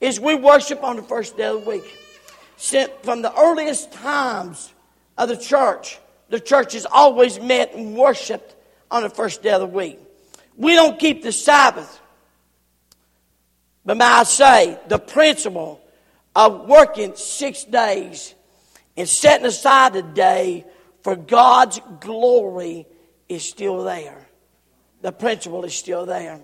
is 0.00 0.20
we 0.20 0.34
worship 0.34 0.82
on 0.82 0.96
the 0.96 1.02
first 1.02 1.36
day 1.36 1.44
of 1.44 1.64
the 1.64 1.70
week. 1.70 1.84
From 2.58 3.22
the 3.22 3.32
earliest 3.38 3.92
times 3.92 4.72
of 5.16 5.28
the 5.28 5.36
church, 5.36 5.98
the 6.28 6.40
church 6.40 6.72
has 6.72 6.86
always 6.90 7.40
met 7.40 7.74
and 7.74 7.96
worshiped 7.96 8.56
on 8.90 9.02
the 9.02 9.10
first 9.10 9.42
day 9.42 9.50
of 9.50 9.60
the 9.60 9.66
week. 9.66 9.98
We 10.56 10.74
don't 10.74 10.98
keep 10.98 11.22
the 11.22 11.30
Sabbath. 11.30 12.00
But 13.84 13.96
may 13.96 14.04
I 14.04 14.24
say, 14.24 14.78
the 14.88 14.98
principle 14.98 15.80
of 16.34 16.68
working 16.68 17.14
six 17.14 17.64
days 17.64 18.34
and 18.96 19.08
setting 19.08 19.46
aside 19.46 19.94
a 19.94 20.02
day 20.02 20.66
for 21.02 21.14
God's 21.14 21.80
glory 22.00 22.86
is 23.28 23.44
still 23.48 23.84
there. 23.84 24.28
The 25.00 25.12
principle 25.12 25.64
is 25.64 25.74
still 25.74 26.06
there. 26.06 26.40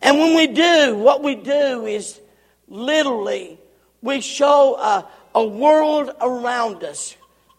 And 0.00 0.18
when 0.18 0.36
we 0.36 0.46
do, 0.46 0.96
what 0.96 1.24
we 1.24 1.34
do 1.34 1.86
is 1.86 2.20
literally 2.68 3.58
we 4.06 4.20
show 4.20 4.76
a, 4.76 5.06
a 5.34 5.44
world 5.44 6.10
around 6.20 6.84
us, 6.84 7.16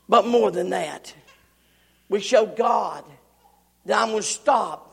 but 0.09 0.25
more 0.25 0.49
than 0.49 0.71
that, 0.71 1.13
we 2.09 2.21
show 2.21 2.45
God 2.45 3.03
that 3.85 4.01
I'm 4.01 4.09
going 4.09 4.21
to 4.21 4.27
stop 4.27 4.87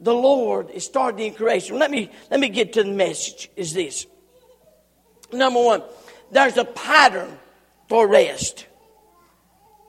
the 0.00 0.14
Lord 0.14 0.70
is 0.70 0.84
starting 0.84 1.26
in 1.26 1.34
creation. 1.34 1.78
Let 1.78 1.90
me, 1.90 2.10
let 2.30 2.40
me 2.40 2.48
get 2.48 2.72
to 2.74 2.82
the 2.82 2.90
message 2.90 3.50
is 3.54 3.74
this. 3.74 4.06
Number 5.30 5.62
one, 5.62 5.82
there's 6.30 6.56
a 6.56 6.64
pattern 6.64 7.38
for 7.88 8.08
rest. 8.08 8.66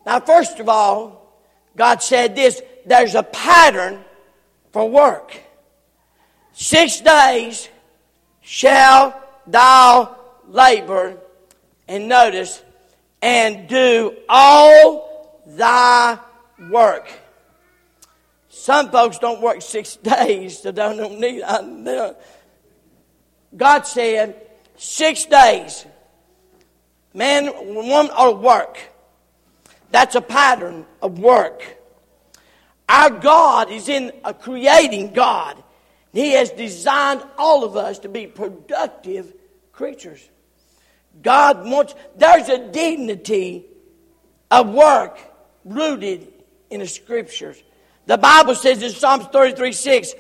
Now, 0.06 0.20
first 0.20 0.60
of 0.60 0.68
all, 0.68 1.40
God 1.78 2.04
said 2.04 2.36
this, 2.36 2.62
there's 2.86 3.16
a 3.16 3.24
pattern 3.24 4.04
for 4.74 4.90
work. 4.90 5.40
Six 6.52 7.00
days 7.00 7.70
shall 8.42 9.22
thou 9.48 10.18
labor, 10.52 11.18
and 11.88 12.08
notice, 12.08 12.62
and 13.22 13.68
do 13.68 14.16
all 14.30 15.42
thy 15.46 16.18
work. 16.70 17.10
Some 18.50 18.92
folks 18.92 19.18
don't 19.18 19.42
work 19.42 19.62
six 19.62 19.96
days, 20.04 20.60
so 20.60 20.72
don't 20.72 21.20
need. 21.20 21.44
God 23.56 23.82
said, 23.86 24.48
six 24.78 25.26
days, 25.26 25.86
man, 27.14 27.52
woman, 27.74 28.10
or 28.18 28.36
work. 28.36 28.78
That's 29.92 30.16
a 30.16 30.22
pattern 30.22 30.86
of 31.02 31.20
work. 31.20 31.78
Our 32.88 33.10
God 33.10 33.72
is 33.72 33.90
in 33.90 34.12
a 34.24 34.34
creating 34.34 35.14
God. 35.14 35.62
He 36.14 36.32
has 36.32 36.52
designed 36.52 37.24
all 37.38 37.64
of 37.64 37.78
us 37.78 38.00
to 38.00 38.10
be 38.10 38.28
productive 38.28 39.34
creatures. 39.72 40.30
God 41.22 41.66
wants, 41.66 41.96
there's 42.18 42.50
a 42.50 42.72
dignity 42.72 43.66
of 44.50 44.70
work 44.70 45.20
rooted 45.66 46.32
in 46.70 46.80
the 46.80 46.88
scriptures. 46.88 47.62
The 48.08 48.18
Bible 48.18 48.56
says 48.56 48.82
in 48.82 48.92
Psalms 48.92 49.26
33 49.26 49.72
6, 49.72 50.14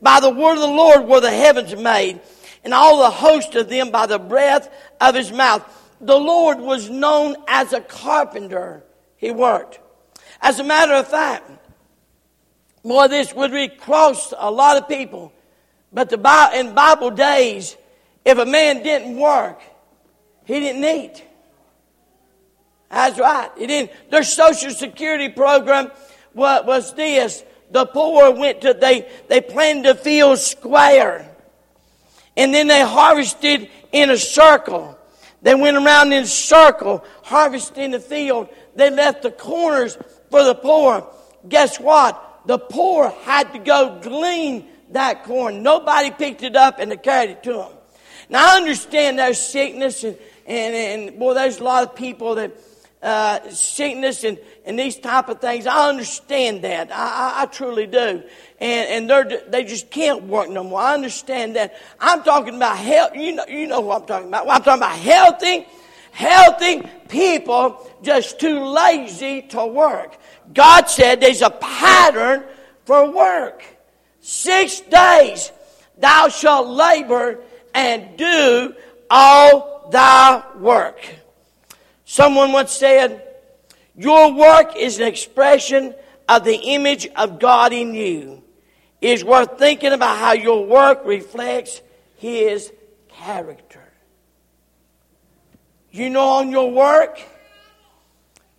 by 0.00 0.20
the 0.20 0.30
word 0.30 0.54
of 0.54 0.60
the 0.60 0.66
Lord 0.66 1.06
were 1.06 1.20
the 1.20 1.30
heavens 1.30 1.74
made, 1.76 2.20
and 2.64 2.74
all 2.74 2.98
the 2.98 3.10
host 3.10 3.54
of 3.54 3.68
them 3.68 3.90
by 3.90 4.06
the 4.06 4.18
breath 4.18 4.68
of 5.00 5.14
his 5.14 5.32
mouth. 5.32 5.62
The 6.00 6.18
Lord 6.18 6.60
was 6.60 6.88
known 6.88 7.36
as 7.46 7.72
a 7.72 7.80
carpenter. 7.80 8.84
He 9.16 9.30
worked. 9.30 9.80
As 10.40 10.60
a 10.60 10.64
matter 10.64 10.94
of 10.94 11.08
fact, 11.08 11.50
boy, 12.84 13.08
this 13.08 13.34
would 13.34 13.50
be 13.50 13.68
cross 13.68 14.32
a 14.36 14.50
lot 14.50 14.76
of 14.76 14.88
people. 14.88 15.32
But 15.92 16.10
the 16.10 16.50
in 16.54 16.74
Bible 16.74 17.10
days, 17.10 17.76
if 18.24 18.38
a 18.38 18.46
man 18.46 18.82
didn't 18.82 19.16
work, 19.16 19.60
he 20.48 20.58
didn't 20.58 20.84
eat. 20.84 21.24
That's 22.90 23.20
right. 23.20 23.50
He 23.56 23.68
didn't. 23.68 23.92
Their 24.10 24.24
social 24.24 24.70
security 24.72 25.28
program 25.28 25.92
what 26.38 26.66
was 26.66 26.94
this? 26.94 27.44
The 27.70 27.84
poor 27.84 28.30
went 28.30 28.60
to, 28.62 28.72
they, 28.72 29.10
they 29.28 29.40
planted 29.40 29.86
a 29.86 29.94
field 29.94 30.38
square. 30.38 31.28
And 32.36 32.54
then 32.54 32.68
they 32.68 32.80
harvested 32.80 33.68
in 33.90 34.10
a 34.10 34.16
circle. 34.16 34.96
They 35.42 35.56
went 35.56 35.76
around 35.76 36.12
in 36.12 36.22
a 36.22 36.26
circle, 36.26 37.04
harvesting 37.24 37.90
the 37.90 38.00
field. 38.00 38.48
They 38.76 38.90
left 38.90 39.22
the 39.22 39.32
corners 39.32 39.98
for 40.30 40.44
the 40.44 40.54
poor. 40.54 41.06
Guess 41.48 41.80
what? 41.80 42.42
The 42.46 42.58
poor 42.58 43.10
had 43.24 43.52
to 43.52 43.58
go 43.58 43.98
glean 44.00 44.68
that 44.90 45.24
corn. 45.24 45.62
Nobody 45.62 46.12
picked 46.12 46.44
it 46.44 46.54
up 46.54 46.78
and 46.78 46.92
they 46.92 46.96
carried 46.96 47.30
it 47.30 47.42
to 47.42 47.52
them. 47.52 47.72
Now 48.30 48.54
I 48.54 48.56
understand 48.56 49.18
there's 49.18 49.40
sickness 49.40 50.04
and, 50.04 50.16
and, 50.48 50.74
and 50.74 51.18
boy, 51.18 51.34
there's 51.34 51.60
a 51.60 51.64
lot 51.64 51.84
of 51.84 51.94
people 51.94 52.36
that 52.36 52.52
uh, 53.02 53.50
sickness 53.50 54.24
and, 54.24 54.38
and 54.64 54.78
these 54.78 54.96
type 54.96 55.28
of 55.28 55.40
things. 55.40 55.66
I 55.66 55.88
understand 55.88 56.62
that. 56.62 56.90
I, 56.90 56.94
I, 56.94 57.42
I 57.42 57.46
truly 57.46 57.86
do. 57.86 58.22
And, 58.60 58.88
and 58.88 59.10
they're, 59.10 59.42
they 59.48 59.64
just 59.64 59.90
can't 59.90 60.24
work 60.24 60.48
no 60.48 60.64
more. 60.64 60.80
I 60.80 60.94
understand 60.94 61.56
that. 61.56 61.76
I'm 62.00 62.22
talking 62.22 62.56
about 62.56 62.78
health. 62.78 63.14
You 63.14 63.34
know, 63.34 63.44
you 63.46 63.66
know 63.66 63.80
what 63.80 64.02
I'm 64.02 64.08
talking 64.08 64.28
about. 64.28 64.46
Well, 64.46 64.56
I'm 64.56 64.62
talking 64.62 64.82
about 64.82 64.98
healthy, 64.98 65.66
healthy 66.12 66.82
people 67.08 67.88
just 68.02 68.40
too 68.40 68.64
lazy 68.64 69.42
to 69.42 69.66
work. 69.66 70.16
God 70.52 70.88
said 70.88 71.20
there's 71.20 71.42
a 71.42 71.50
pattern 71.50 72.42
for 72.84 73.10
work. 73.10 73.62
Six 74.20 74.80
days 74.80 75.52
thou 75.98 76.28
shalt 76.28 76.68
labor 76.68 77.38
and 77.74 78.16
do 78.16 78.74
all 79.10 79.77
thy 79.90 80.42
work. 80.58 81.00
Someone 82.04 82.52
once 82.52 82.72
said, 82.72 83.22
Your 83.96 84.32
work 84.32 84.76
is 84.76 84.98
an 84.98 85.06
expression 85.06 85.94
of 86.28 86.44
the 86.44 86.56
image 86.56 87.06
of 87.16 87.38
God 87.38 87.72
in 87.72 87.94
you. 87.94 88.42
It 89.00 89.10
is 89.10 89.24
worth 89.24 89.58
thinking 89.58 89.92
about 89.92 90.18
how 90.18 90.32
your 90.32 90.66
work 90.66 91.02
reflects 91.04 91.80
His 92.16 92.72
character. 93.08 93.82
You 95.90 96.10
know, 96.10 96.28
on 96.28 96.50
your 96.50 96.70
work, 96.70 97.20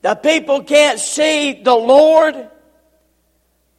the 0.01 0.15
people 0.15 0.63
can't 0.63 0.99
see 0.99 1.53
the 1.53 1.75
Lord, 1.75 2.49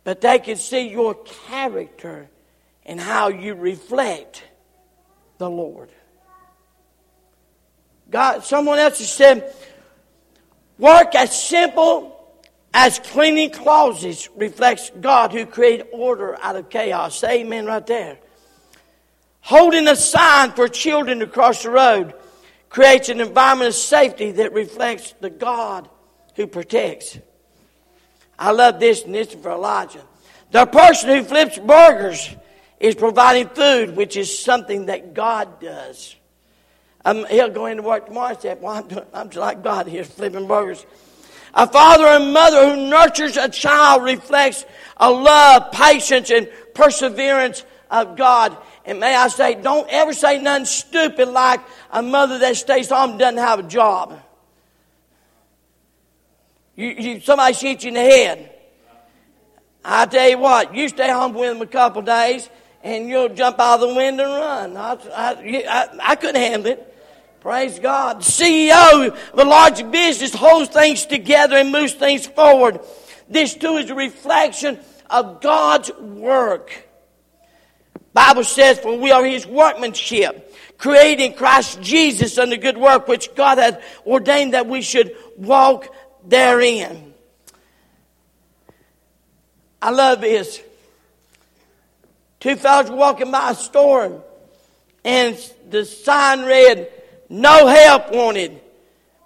but 0.04 0.20
they 0.20 0.38
can 0.38 0.56
see 0.56 0.88
your 0.88 1.14
character 1.48 2.28
and 2.84 3.00
how 3.00 3.28
you 3.28 3.54
reflect 3.54 4.42
the 5.38 5.48
Lord. 5.50 5.90
God, 8.10 8.44
someone 8.44 8.78
else 8.78 8.98
has 8.98 9.10
said, 9.10 9.54
work 10.78 11.14
as 11.14 11.40
simple 11.40 12.16
as 12.74 12.98
cleaning 12.98 13.50
closets 13.50 14.28
reflects 14.36 14.90
God 15.00 15.32
who 15.32 15.46
created 15.46 15.88
order 15.92 16.36
out 16.40 16.56
of 16.56 16.70
chaos. 16.70 17.22
Amen 17.24 17.66
right 17.66 17.86
there. 17.86 18.18
Holding 19.40 19.88
a 19.88 19.96
sign 19.96 20.52
for 20.52 20.68
children 20.68 21.20
to 21.20 21.26
cross 21.26 21.62
the 21.62 21.70
road 21.70 22.14
creates 22.68 23.08
an 23.08 23.20
environment 23.20 23.68
of 23.68 23.74
safety 23.74 24.32
that 24.32 24.52
reflects 24.52 25.14
the 25.20 25.30
God 25.30 25.88
who 26.36 26.46
protects. 26.46 27.18
I 28.38 28.52
love 28.52 28.80
this 28.80 29.04
and 29.04 29.14
this 29.14 29.28
is 29.28 29.34
for 29.34 29.50
Elijah. 29.50 30.02
The 30.50 30.66
person 30.66 31.10
who 31.10 31.24
flips 31.24 31.58
burgers 31.58 32.28
is 32.78 32.94
providing 32.94 33.48
food, 33.48 33.96
which 33.96 34.16
is 34.16 34.36
something 34.36 34.86
that 34.86 35.14
God 35.14 35.60
does. 35.60 36.16
He'll 37.04 37.50
go 37.50 37.66
into 37.66 37.82
work 37.82 38.06
tomorrow 38.06 38.30
and 38.30 38.40
say, 38.40 38.56
Well, 38.60 38.74
I'm, 38.74 38.88
doing, 38.88 39.06
I'm 39.14 39.28
just 39.28 39.38
like 39.38 39.62
God 39.62 39.86
here, 39.86 40.04
flipping 40.04 40.46
burgers. 40.46 40.84
A 41.54 41.66
father 41.66 42.06
and 42.06 42.32
mother 42.32 42.70
who 42.70 42.88
nurtures 42.88 43.36
a 43.36 43.48
child 43.48 44.04
reflects 44.04 44.64
a 44.96 45.10
love, 45.10 45.72
patience, 45.72 46.30
and 46.30 46.48
perseverance 46.74 47.64
of 47.90 48.16
God. 48.16 48.56
And 48.84 49.00
may 49.00 49.14
I 49.14 49.28
say, 49.28 49.54
don't 49.54 49.88
ever 49.90 50.12
say 50.12 50.40
nothing 50.40 50.66
stupid 50.66 51.28
like 51.28 51.60
a 51.90 52.02
mother 52.02 52.38
that 52.38 52.56
stays 52.56 52.90
home 52.90 53.18
doesn't 53.18 53.38
have 53.38 53.58
a 53.58 53.62
job. 53.64 54.20
You, 56.76 56.88
you, 56.88 57.20
somebody 57.20 57.54
shoots 57.54 57.84
you 57.84 57.88
in 57.88 57.94
the 57.94 58.00
head. 58.00 58.50
I 59.84 60.06
tell 60.06 60.28
you 60.28 60.38
what, 60.38 60.74
you 60.74 60.88
stay 60.88 61.10
home 61.10 61.34
with 61.34 61.52
them 61.52 61.62
a 61.62 61.66
couple 61.66 62.02
days, 62.02 62.48
and 62.82 63.08
you'll 63.08 63.30
jump 63.30 63.58
out 63.58 63.80
of 63.80 63.88
the 63.88 63.94
window 63.94 64.24
and 64.24 64.74
run. 64.74 64.76
I, 64.76 64.92
I, 65.14 65.64
I, 65.68 66.10
I 66.10 66.14
couldn't 66.16 66.40
handle 66.40 66.72
it. 66.72 66.89
Praise 67.40 67.78
God. 67.78 68.20
CEO 68.20 69.08
of 69.08 69.38
a 69.38 69.44
large 69.44 69.90
business 69.90 70.34
holds 70.34 70.68
things 70.68 71.06
together 71.06 71.56
and 71.56 71.72
moves 71.72 71.94
things 71.94 72.26
forward. 72.26 72.80
This 73.28 73.54
too 73.54 73.76
is 73.76 73.88
a 73.88 73.94
reflection 73.94 74.78
of 75.08 75.40
God's 75.40 75.90
work. 75.98 76.86
Bible 78.12 78.44
says, 78.44 78.78
for 78.78 78.98
we 78.98 79.10
are 79.10 79.24
his 79.24 79.46
workmanship, 79.46 80.54
created 80.76 81.22
in 81.24 81.32
Christ 81.32 81.80
Jesus 81.80 82.36
unto 82.36 82.56
good 82.56 82.76
work, 82.76 83.08
which 83.08 83.34
God 83.34 83.58
hath 83.58 83.82
ordained 84.04 84.52
that 84.52 84.66
we 84.66 84.82
should 84.82 85.16
walk 85.36 85.94
therein. 86.26 87.14
I 89.80 89.90
love 89.90 90.20
this. 90.20 90.60
Two 92.40 92.56
fellows 92.56 92.90
walking 92.90 93.30
by 93.30 93.52
a 93.52 93.54
store 93.54 94.22
and 95.04 95.38
the 95.70 95.84
sign 95.84 96.44
read, 96.44 96.90
no 97.30 97.68
help 97.68 98.12
wanted. 98.12 98.60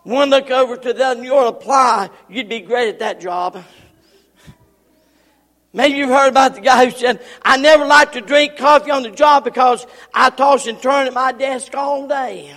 One 0.04 0.28
look 0.28 0.50
over 0.50 0.76
to 0.76 0.92
the 0.92 1.04
other 1.04 1.18
and 1.18 1.24
you'll 1.24 1.48
apply. 1.48 2.10
You'd 2.28 2.48
be 2.48 2.60
great 2.60 2.90
at 2.90 2.98
that 2.98 3.20
job. 3.20 3.64
Maybe 5.72 5.96
you've 5.96 6.10
heard 6.10 6.28
about 6.28 6.54
the 6.54 6.60
guy 6.60 6.84
who 6.84 6.90
said, 6.92 7.20
I 7.42 7.56
never 7.56 7.86
like 7.86 8.12
to 8.12 8.20
drink 8.20 8.58
coffee 8.58 8.90
on 8.90 9.02
the 9.02 9.10
job 9.10 9.42
because 9.42 9.84
I 10.12 10.30
toss 10.30 10.66
and 10.66 10.80
turn 10.80 11.06
at 11.06 11.14
my 11.14 11.32
desk 11.32 11.74
all 11.74 12.06
day. 12.06 12.54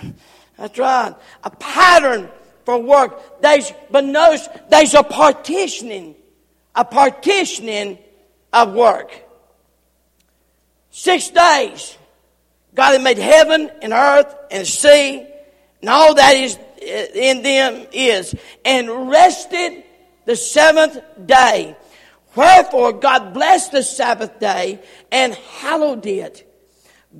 That's 0.56 0.78
right. 0.78 1.14
A 1.42 1.50
pattern 1.50 2.28
for 2.64 2.78
work. 2.78 3.40
There's, 3.40 3.72
but 3.90 4.04
notice 4.04 4.46
there's 4.68 4.94
a 4.94 5.02
partitioning, 5.02 6.14
a 6.74 6.84
partitioning 6.84 7.98
of 8.52 8.74
work. 8.74 9.10
Six 10.90 11.30
days. 11.30 11.96
God 12.74 12.92
had 12.92 13.02
made 13.02 13.18
heaven 13.18 13.70
and 13.80 13.92
earth 13.92 14.32
and 14.50 14.66
sea 14.66 15.26
and 15.80 15.90
all 15.90 16.14
that 16.14 16.34
is 16.36 16.56
uh, 16.56 17.06
in 17.14 17.42
them 17.42 17.86
is, 17.92 18.34
and 18.64 19.10
rested 19.10 19.84
the 20.24 20.36
seventh 20.36 21.00
day. 21.24 21.76
Wherefore 22.34 22.92
God 22.92 23.34
blessed 23.34 23.72
the 23.72 23.82
Sabbath 23.82 24.38
day 24.38 24.80
and 25.10 25.34
hallowed 25.34 26.06
it. 26.06 26.44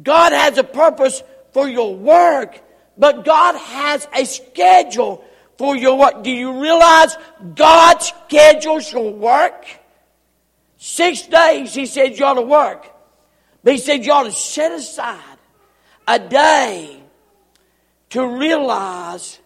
God 0.03 0.33
has 0.33 0.59
a 0.59 0.65
purpose 0.65 1.23
for 1.53 1.69
your 1.69 1.97
work, 1.97 2.61
but 2.97 3.25
God 3.25 3.57
has 3.57 4.07
a 4.15 4.25
schedule 4.25 5.25
for 5.57 5.77
your 5.77 5.99
work. 5.99 6.23
Do 6.23 6.31
you 6.31 6.61
realize 6.61 7.17
God 7.55 7.99
schedules 7.99 8.93
your 8.93 9.13
work? 9.13 9.67
Six 10.77 11.23
days, 11.23 11.75
He 11.75 11.87
said 11.87 12.19
you 12.19 12.25
ought 12.25 12.35
to 12.35 12.43
work. 12.43 12.87
But 13.65 13.73
He 13.73 13.79
said 13.79 14.07
you 14.07 14.13
ought 14.13 14.25
to 14.25 14.33
set 14.33 14.71
aside 14.73 15.39
a 16.07 16.19
day 16.19 16.98
to 18.11 18.27
realize 18.27 19.39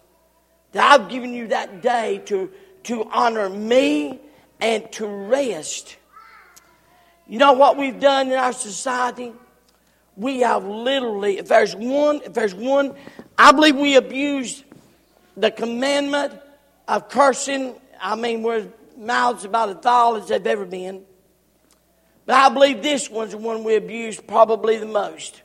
that 0.71 0.99
I've 0.99 1.09
given 1.09 1.33
you 1.33 1.47
that 1.47 1.81
day 1.81 2.21
to, 2.25 2.51
to 2.83 3.03
honor 3.11 3.49
me 3.49 4.19
and 4.59 4.91
to 4.93 5.07
rest. 5.07 5.97
You 7.27 7.39
know 7.39 7.53
what 7.53 7.77
we've 7.77 7.99
done 7.99 8.27
in 8.27 8.33
our 8.33 8.53
society? 8.53 9.33
We 10.15 10.41
have 10.41 10.65
literally, 10.65 11.39
if 11.39 11.47
there's 11.47 11.75
one, 11.75 12.21
if 12.23 12.33
there's 12.33 12.53
one, 12.53 12.95
I 13.37 13.51
believe 13.51 13.75
we 13.75 13.95
abused 13.95 14.63
the 15.35 15.51
commandment 15.51 16.33
of 16.87 17.09
cursing. 17.09 17.75
I 17.99 18.15
mean, 18.15 18.43
we're 18.43 18.67
mouths 18.97 19.45
about 19.45 19.69
as 19.69 19.77
foul 19.81 20.15
as 20.17 20.27
they've 20.27 20.45
ever 20.45 20.65
been. 20.65 21.03
But 22.25 22.35
I 22.35 22.49
believe 22.49 22.81
this 22.81 23.09
one's 23.09 23.31
the 23.31 23.37
one 23.37 23.63
we 23.63 23.75
abuse 23.75 24.19
probably 24.19 24.77
the 24.77 24.85
most. 24.85 25.41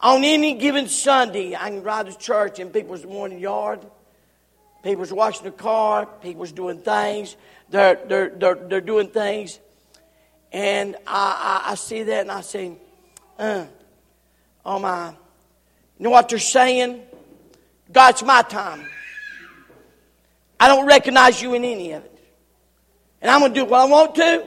On 0.00 0.22
any 0.22 0.54
given 0.54 0.88
Sunday, 0.88 1.54
I 1.54 1.70
can 1.70 1.82
ride 1.82 2.06
to 2.06 2.18
church 2.18 2.58
in 2.58 2.70
people's 2.70 3.04
morning 3.04 3.38
yard. 3.38 3.80
People's 4.82 5.12
washing 5.12 5.44
the 5.44 5.50
car. 5.50 6.06
People's 6.06 6.52
doing 6.52 6.78
things. 6.78 7.36
They're, 7.70 7.98
they're, 8.06 8.28
they're, 8.30 8.54
they're 8.54 8.80
doing 8.80 9.08
things. 9.08 9.58
And 10.52 10.96
I, 11.06 11.62
I, 11.66 11.72
I 11.72 11.74
see 11.74 12.02
that 12.04 12.20
and 12.20 12.30
I 12.30 12.40
say, 12.42 12.72
uh, 13.38 13.64
oh 14.64 14.78
my. 14.78 15.08
You 15.08 16.04
know 16.04 16.10
what 16.10 16.28
they're 16.28 16.38
saying? 16.38 17.02
God's 17.90 18.22
my 18.22 18.42
time. 18.42 18.86
I 20.60 20.68
don't 20.68 20.86
recognize 20.86 21.40
you 21.40 21.54
in 21.54 21.64
any 21.64 21.92
of 21.92 22.04
it. 22.04 22.12
And 23.22 23.30
I'm 23.30 23.40
going 23.40 23.54
to 23.54 23.60
do 23.60 23.64
what 23.64 23.80
I 23.80 23.84
want 23.86 24.14
to, 24.16 24.46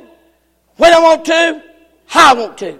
when 0.77 0.93
I 0.93 0.99
want 0.99 1.25
to, 1.25 1.63
how 2.05 2.35
I 2.35 2.39
want 2.39 2.57
to. 2.59 2.79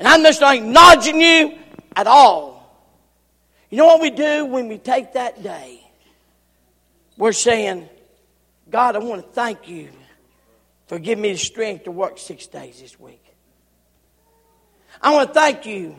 And 0.00 0.08
I'm 0.08 0.22
just 0.22 0.40
not 0.40 0.56
acknowledging 0.56 1.20
you 1.20 1.58
at 1.94 2.06
all. 2.06 2.74
You 3.68 3.76
know 3.76 3.84
what 3.84 4.00
we 4.00 4.08
do 4.08 4.46
when 4.46 4.66
we 4.68 4.78
take 4.78 5.12
that 5.12 5.42
day? 5.42 5.86
We're 7.18 7.32
saying, 7.32 7.86
God, 8.70 8.96
I 8.96 9.00
want 9.00 9.22
to 9.22 9.30
thank 9.30 9.68
you 9.68 9.90
for 10.86 10.98
giving 10.98 11.20
me 11.20 11.32
the 11.32 11.38
strength 11.38 11.84
to 11.84 11.90
work 11.90 12.16
six 12.16 12.46
days 12.46 12.80
this 12.80 12.98
week. 12.98 13.22
I 15.02 15.12
want 15.12 15.28
to 15.28 15.34
thank 15.34 15.66
you 15.66 15.96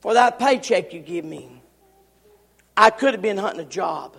for 0.00 0.12
that 0.12 0.38
paycheck 0.38 0.92
you 0.92 1.00
give 1.00 1.24
me. 1.24 1.62
I 2.76 2.90
could 2.90 3.14
have 3.14 3.22
been 3.22 3.38
hunting 3.38 3.62
a 3.62 3.68
job. 3.68 4.14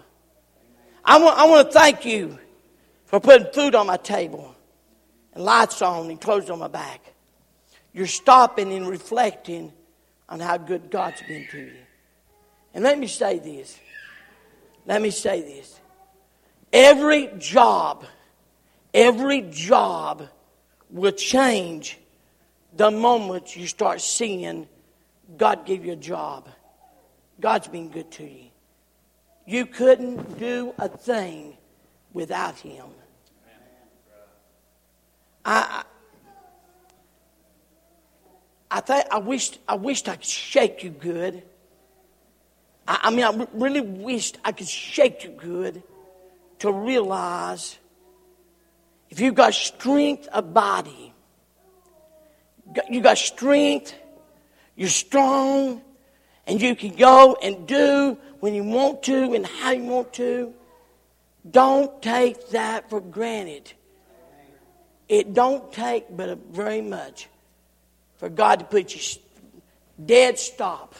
I 1.05 1.19
want, 1.19 1.37
I 1.37 1.47
want 1.47 1.67
to 1.67 1.71
thank 1.71 2.03
you 2.03 2.39
for 3.05 3.19
putting 3.19 3.53
food 3.53 3.75
on 3.75 3.85
my 3.85 3.97
table 3.97 4.55
and 5.33 5.43
lights 5.43 5.83
on 5.83 6.09
and 6.09 6.19
clothes 6.19 6.49
on 6.49 6.57
my 6.57 6.67
back. 6.67 7.08
You're 7.99 8.07
stopping 8.07 8.71
and 8.71 8.87
reflecting 8.87 9.73
on 10.29 10.39
how 10.39 10.55
good 10.55 10.89
God's 10.89 11.21
been 11.23 11.45
to 11.51 11.57
you. 11.57 11.73
And 12.73 12.81
let 12.81 12.97
me 12.97 13.07
say 13.07 13.39
this. 13.39 13.77
Let 14.85 15.01
me 15.01 15.09
say 15.09 15.41
this. 15.41 15.77
Every 16.71 17.29
job, 17.39 18.05
every 18.93 19.41
job 19.51 20.29
will 20.89 21.11
change 21.11 21.99
the 22.71 22.89
moment 22.89 23.57
you 23.57 23.67
start 23.67 23.99
seeing 23.99 24.69
God 25.37 25.65
give 25.65 25.83
you 25.83 25.91
a 25.91 25.97
job. 25.97 26.47
God's 27.41 27.67
been 27.67 27.89
good 27.89 28.09
to 28.11 28.23
you. 28.23 28.45
You 29.45 29.65
couldn't 29.65 30.39
do 30.39 30.73
a 30.79 30.87
thing 30.87 31.57
without 32.13 32.59
Him. 32.59 32.85
I, 35.43 35.83
I 38.71 38.81
think 38.81 39.05
I 39.11 39.17
wished 39.17 39.59
I 39.67 39.75
wished 39.75 40.07
I 40.07 40.15
could 40.15 40.25
shake 40.25 40.83
you 40.83 40.91
good. 40.91 41.43
I, 42.87 42.99
I 43.03 43.09
mean, 43.11 43.25
I 43.25 43.47
really 43.53 43.81
wished 43.81 44.37
I 44.45 44.51
could 44.51 44.67
shake 44.67 45.23
you 45.23 45.31
good 45.31 45.81
to 46.59 46.71
realize 46.71 47.77
if 49.09 49.19
you've 49.19 49.35
got 49.35 49.53
strength 49.53 50.27
of 50.27 50.53
body, 50.53 51.13
you 52.89 53.01
got 53.01 53.17
strength, 53.17 53.95
you're 54.75 54.89
strong, 54.89 55.81
and 56.45 56.61
you 56.61 56.75
can 56.75 56.95
go 56.95 57.37
and 57.41 57.67
do 57.67 58.17
when 58.39 58.53
you 58.53 58.63
want 58.63 59.01
to 59.03 59.33
and 59.33 59.45
how 59.45 59.71
you 59.71 59.83
want 59.83 60.13
to. 60.13 60.53
Don't 61.49 62.01
take 62.03 62.49
that 62.49 62.89
for 62.89 63.01
granted. 63.01 63.73
It 65.07 65.33
don't 65.33 65.73
take 65.73 66.15
but 66.15 66.37
very 66.51 66.81
much 66.81 67.27
for 68.19 68.29
God 68.29 68.59
to 68.59 68.65
put 68.65 68.93
you 68.93 69.01
dead 70.05 70.37
stop. 70.37 70.93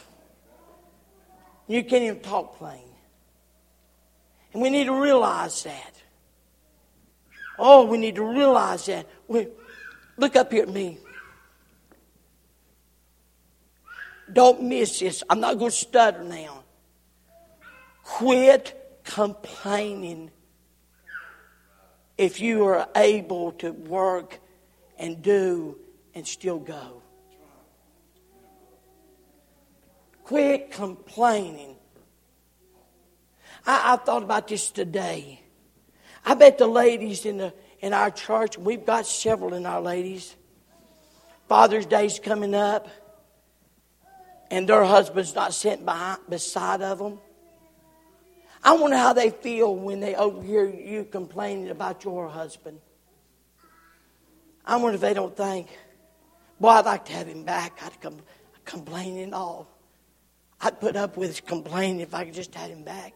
You 1.68 1.84
can't 1.84 2.02
even 2.02 2.20
talk 2.20 2.58
plain. 2.58 2.82
And 4.52 4.60
we 4.60 4.70
need 4.70 4.84
to 4.84 5.00
realize 5.00 5.62
that. 5.62 5.94
Oh, 7.58 7.84
we 7.84 7.98
need 7.98 8.16
to 8.16 8.24
realize 8.24 8.86
that. 8.86 9.06
We, 9.28 9.46
look 10.16 10.34
up 10.34 10.50
here 10.50 10.62
at 10.62 10.68
me. 10.68 10.98
Don't 14.32 14.62
miss 14.62 14.98
this. 14.98 15.22
I'm 15.28 15.40
not 15.40 15.58
going 15.58 15.70
to 15.70 15.76
stutter 15.76 16.24
now. 16.24 16.64
Quit 18.02 19.02
complaining 19.04 20.30
if 22.16 22.40
you 22.40 22.64
are 22.64 22.88
able 22.96 23.52
to 23.52 23.72
work 23.72 24.40
and 24.98 25.22
do 25.22 25.78
and 26.14 26.26
still 26.26 26.58
go. 26.58 27.02
Quit 30.30 30.70
complaining. 30.70 31.74
I, 33.66 33.94
I 33.94 33.96
thought 33.96 34.22
about 34.22 34.46
this 34.46 34.70
today. 34.70 35.40
I 36.24 36.34
bet 36.34 36.56
the 36.56 36.68
ladies 36.68 37.26
in 37.26 37.38
the 37.38 37.52
in 37.80 37.92
our 37.92 38.12
church, 38.12 38.56
we've 38.56 38.86
got 38.86 39.08
several 39.08 39.54
in 39.54 39.66
our 39.66 39.80
ladies. 39.80 40.36
Father's 41.48 41.84
Day's 41.84 42.20
coming 42.20 42.54
up, 42.54 42.86
and 44.52 44.68
their 44.68 44.84
husband's 44.84 45.34
not 45.34 45.52
sitting 45.52 45.84
behind, 45.84 46.20
beside 46.28 46.80
of 46.80 46.98
them. 46.98 47.18
I 48.62 48.76
wonder 48.76 48.98
how 48.98 49.12
they 49.12 49.30
feel 49.30 49.74
when 49.74 49.98
they 49.98 50.14
overhear 50.14 50.64
you 50.64 51.06
complaining 51.06 51.70
about 51.70 52.04
your 52.04 52.28
husband. 52.28 52.78
I 54.64 54.76
wonder 54.76 54.94
if 54.94 55.00
they 55.00 55.12
don't 55.12 55.36
think, 55.36 55.76
boy, 56.60 56.68
I'd 56.68 56.84
like 56.84 57.06
to 57.06 57.12
have 57.14 57.26
him 57.26 57.42
back. 57.42 57.80
I'd 57.84 58.00
come 58.00 58.18
complaining 58.64 59.34
all. 59.34 59.79
I'd 60.60 60.80
put 60.80 60.96
up 60.96 61.16
with 61.16 61.30
his 61.30 61.40
complaining 61.40 62.00
if 62.00 62.14
I 62.14 62.24
could 62.24 62.34
just 62.34 62.54
have 62.54 62.70
him 62.70 62.82
back. 62.82 63.14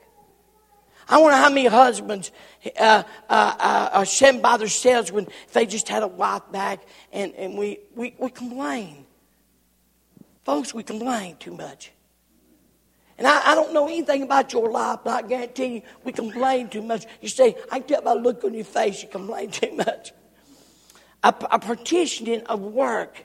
I 1.08 1.18
wonder 1.18 1.36
how 1.36 1.50
many 1.50 1.66
husbands 1.66 2.32
uh, 2.78 3.02
uh, 3.28 3.54
uh, 3.58 3.90
are 3.92 4.06
sent 4.06 4.40
by 4.40 4.56
themselves 4.56 5.12
when 5.12 5.26
they 5.52 5.66
just 5.66 5.88
had 5.88 6.02
a 6.02 6.06
wife 6.06 6.42
back 6.50 6.82
and, 7.12 7.34
and 7.34 7.58
we, 7.58 7.80
we, 7.94 8.14
we 8.18 8.30
complain. 8.30 9.04
Folks, 10.44 10.72
we 10.72 10.82
complain 10.82 11.36
too 11.36 11.54
much. 11.54 11.92
And 13.16 13.26
I, 13.26 13.52
I, 13.52 13.54
don't 13.54 13.72
know 13.72 13.86
anything 13.86 14.22
about 14.22 14.52
your 14.52 14.70
life, 14.70 15.00
but 15.04 15.24
I 15.24 15.28
guarantee 15.28 15.66
you 15.66 15.82
we 16.04 16.12
complain 16.12 16.68
too 16.68 16.82
much. 16.82 17.06
You 17.20 17.28
say, 17.28 17.54
I 17.70 17.78
can 17.78 17.88
tell 17.88 18.02
by 18.02 18.14
the 18.14 18.20
look 18.20 18.42
on 18.44 18.54
your 18.54 18.64
face 18.64 19.02
you 19.02 19.08
complain 19.08 19.50
too 19.50 19.72
much. 19.76 20.12
A, 21.22 21.34
a 21.50 21.58
partitioning 21.58 22.42
of 22.46 22.60
work. 22.60 23.24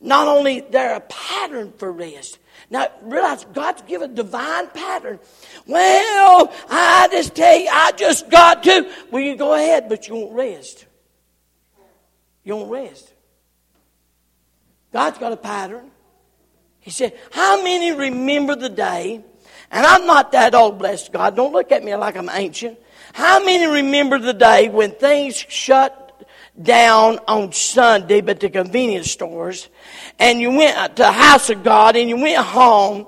Not 0.00 0.28
only 0.28 0.60
they're 0.60 0.94
a 0.94 1.00
pattern 1.00 1.72
for 1.76 1.90
rest, 1.90 2.38
now, 2.68 2.88
realize 3.02 3.44
God's 3.52 3.82
given 3.82 4.10
a 4.10 4.14
divine 4.14 4.68
pattern. 4.68 5.18
Well, 5.66 6.52
I 6.68 7.08
just 7.10 7.34
tell 7.34 7.58
you, 7.58 7.68
I 7.72 7.92
just 7.92 8.28
got 8.30 8.62
to. 8.64 8.90
Well, 9.10 9.22
you 9.22 9.36
go 9.36 9.54
ahead, 9.54 9.88
but 9.88 10.08
you 10.08 10.14
won't 10.14 10.32
rest. 10.32 10.86
You 12.44 12.56
won't 12.56 12.70
rest. 12.70 13.12
God's 14.92 15.18
got 15.18 15.32
a 15.32 15.36
pattern. 15.36 15.90
He 16.80 16.90
said, 16.90 17.16
How 17.30 17.62
many 17.62 17.92
remember 17.92 18.56
the 18.56 18.68
day? 18.68 19.24
And 19.70 19.86
I'm 19.86 20.06
not 20.06 20.32
that 20.32 20.54
old, 20.54 20.78
blessed 20.78 21.12
God. 21.12 21.36
Don't 21.36 21.52
look 21.52 21.70
at 21.70 21.84
me 21.84 21.94
like 21.94 22.16
I'm 22.16 22.28
ancient. 22.28 22.78
How 23.12 23.44
many 23.44 23.66
remember 23.66 24.18
the 24.18 24.32
day 24.32 24.68
when 24.68 24.92
things 24.92 25.36
shut 25.36 25.99
down 26.62 27.18
on 27.26 27.52
Sunday, 27.52 28.20
but 28.20 28.40
the 28.40 28.50
convenience 28.50 29.10
stores, 29.10 29.68
and 30.18 30.40
you 30.40 30.50
went 30.50 30.96
to 30.96 31.02
the 31.02 31.12
house 31.12 31.50
of 31.50 31.62
God 31.62 31.96
and 31.96 32.08
you 32.08 32.16
went 32.16 32.38
home 32.38 33.06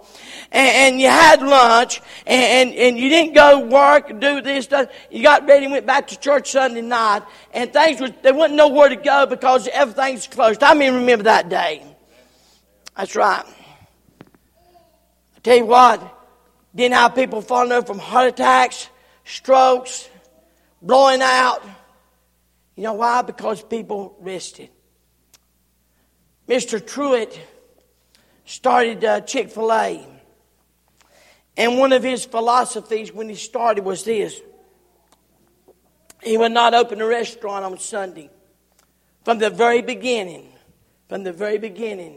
and, 0.50 0.76
and 0.76 1.00
you 1.00 1.08
had 1.08 1.42
lunch 1.42 2.00
and, 2.26 2.70
and, 2.70 2.78
and, 2.78 2.98
you 2.98 3.08
didn't 3.08 3.34
go 3.34 3.66
work 3.66 4.10
and 4.10 4.20
do 4.20 4.40
this 4.40 4.64
stuff. 4.64 4.88
You 5.10 5.22
got 5.22 5.46
ready 5.46 5.64
and 5.64 5.72
went 5.72 5.86
back 5.86 6.08
to 6.08 6.18
church 6.18 6.52
Sunday 6.52 6.82
night 6.82 7.22
and 7.52 7.72
things 7.72 8.00
were, 8.00 8.10
they 8.22 8.32
wouldn't 8.32 8.54
know 8.54 8.68
where 8.68 8.88
to 8.88 8.96
go 8.96 9.26
because 9.26 9.68
everything's 9.68 10.26
closed. 10.26 10.62
I 10.62 10.74
mean, 10.74 10.94
remember 10.94 11.24
that 11.24 11.48
day. 11.48 11.84
That's 12.96 13.16
right. 13.16 13.44
I 15.36 15.40
tell 15.42 15.56
you 15.56 15.66
what, 15.66 16.18
didn't 16.74 16.94
have 16.94 17.14
people 17.14 17.40
falling 17.40 17.72
over 17.72 17.86
from 17.86 17.98
heart 17.98 18.28
attacks, 18.28 18.88
strokes, 19.24 20.08
blowing 20.80 21.20
out. 21.22 21.62
You 22.76 22.84
know 22.84 22.94
why? 22.94 23.22
Because 23.22 23.62
people 23.62 24.16
rested. 24.20 24.70
Mr. 26.48 26.84
Truett 26.84 27.38
started 28.44 29.04
uh, 29.04 29.20
Chick 29.20 29.50
fil 29.50 29.72
A. 29.72 30.06
And 31.56 31.78
one 31.78 31.92
of 31.92 32.02
his 32.02 32.24
philosophies 32.24 33.12
when 33.12 33.28
he 33.28 33.34
started 33.34 33.84
was 33.84 34.04
this 34.04 34.40
he 36.22 36.36
would 36.36 36.52
not 36.52 36.72
open 36.72 37.00
a 37.00 37.06
restaurant 37.06 37.64
on 37.64 37.78
Sunday. 37.78 38.30
From 39.24 39.38
the 39.38 39.50
very 39.50 39.82
beginning, 39.82 40.52
from 41.08 41.24
the 41.24 41.32
very 41.32 41.58
beginning, 41.58 42.16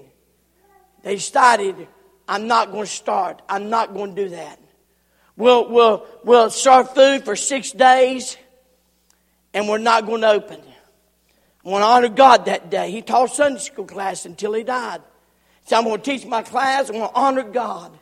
they 1.02 1.18
started, 1.18 1.88
I'm 2.28 2.48
not 2.48 2.72
going 2.72 2.86
to 2.86 2.92
start. 2.92 3.42
I'm 3.50 3.70
not 3.70 3.94
going 3.94 4.16
to 4.16 4.24
do 4.26 4.30
that. 4.30 4.60
We'll, 5.38 5.70
we'll, 5.70 6.06
we'll 6.24 6.50
serve 6.50 6.94
food 6.94 7.26
for 7.26 7.36
six 7.36 7.72
days 7.72 8.38
and 9.56 9.70
we're 9.70 9.80
not 9.80 10.06
going 10.06 10.22
to 10.22 10.30
open. 10.30 10.60
I 11.66 11.70
want 11.70 11.82
to 11.82 11.88
honor 11.88 12.10
God 12.10 12.46
that 12.46 12.70
day. 12.70 12.92
He 12.92 13.02
taught 13.02 13.32
Sunday 13.32 13.60
school 13.60 13.86
class 13.86 14.26
until 14.26 14.54
he 14.54 14.64
died. 14.64 15.02
So 15.66 15.78
I'm 15.78 15.86
going 15.86 16.00
to 16.00 16.04
teach 16.04 16.28
my 16.28 16.44
class. 16.44 16.90
I'm 16.90 16.98
going 16.98 17.10
to 17.10 17.16
honor 17.16 17.44
God. 17.44 17.98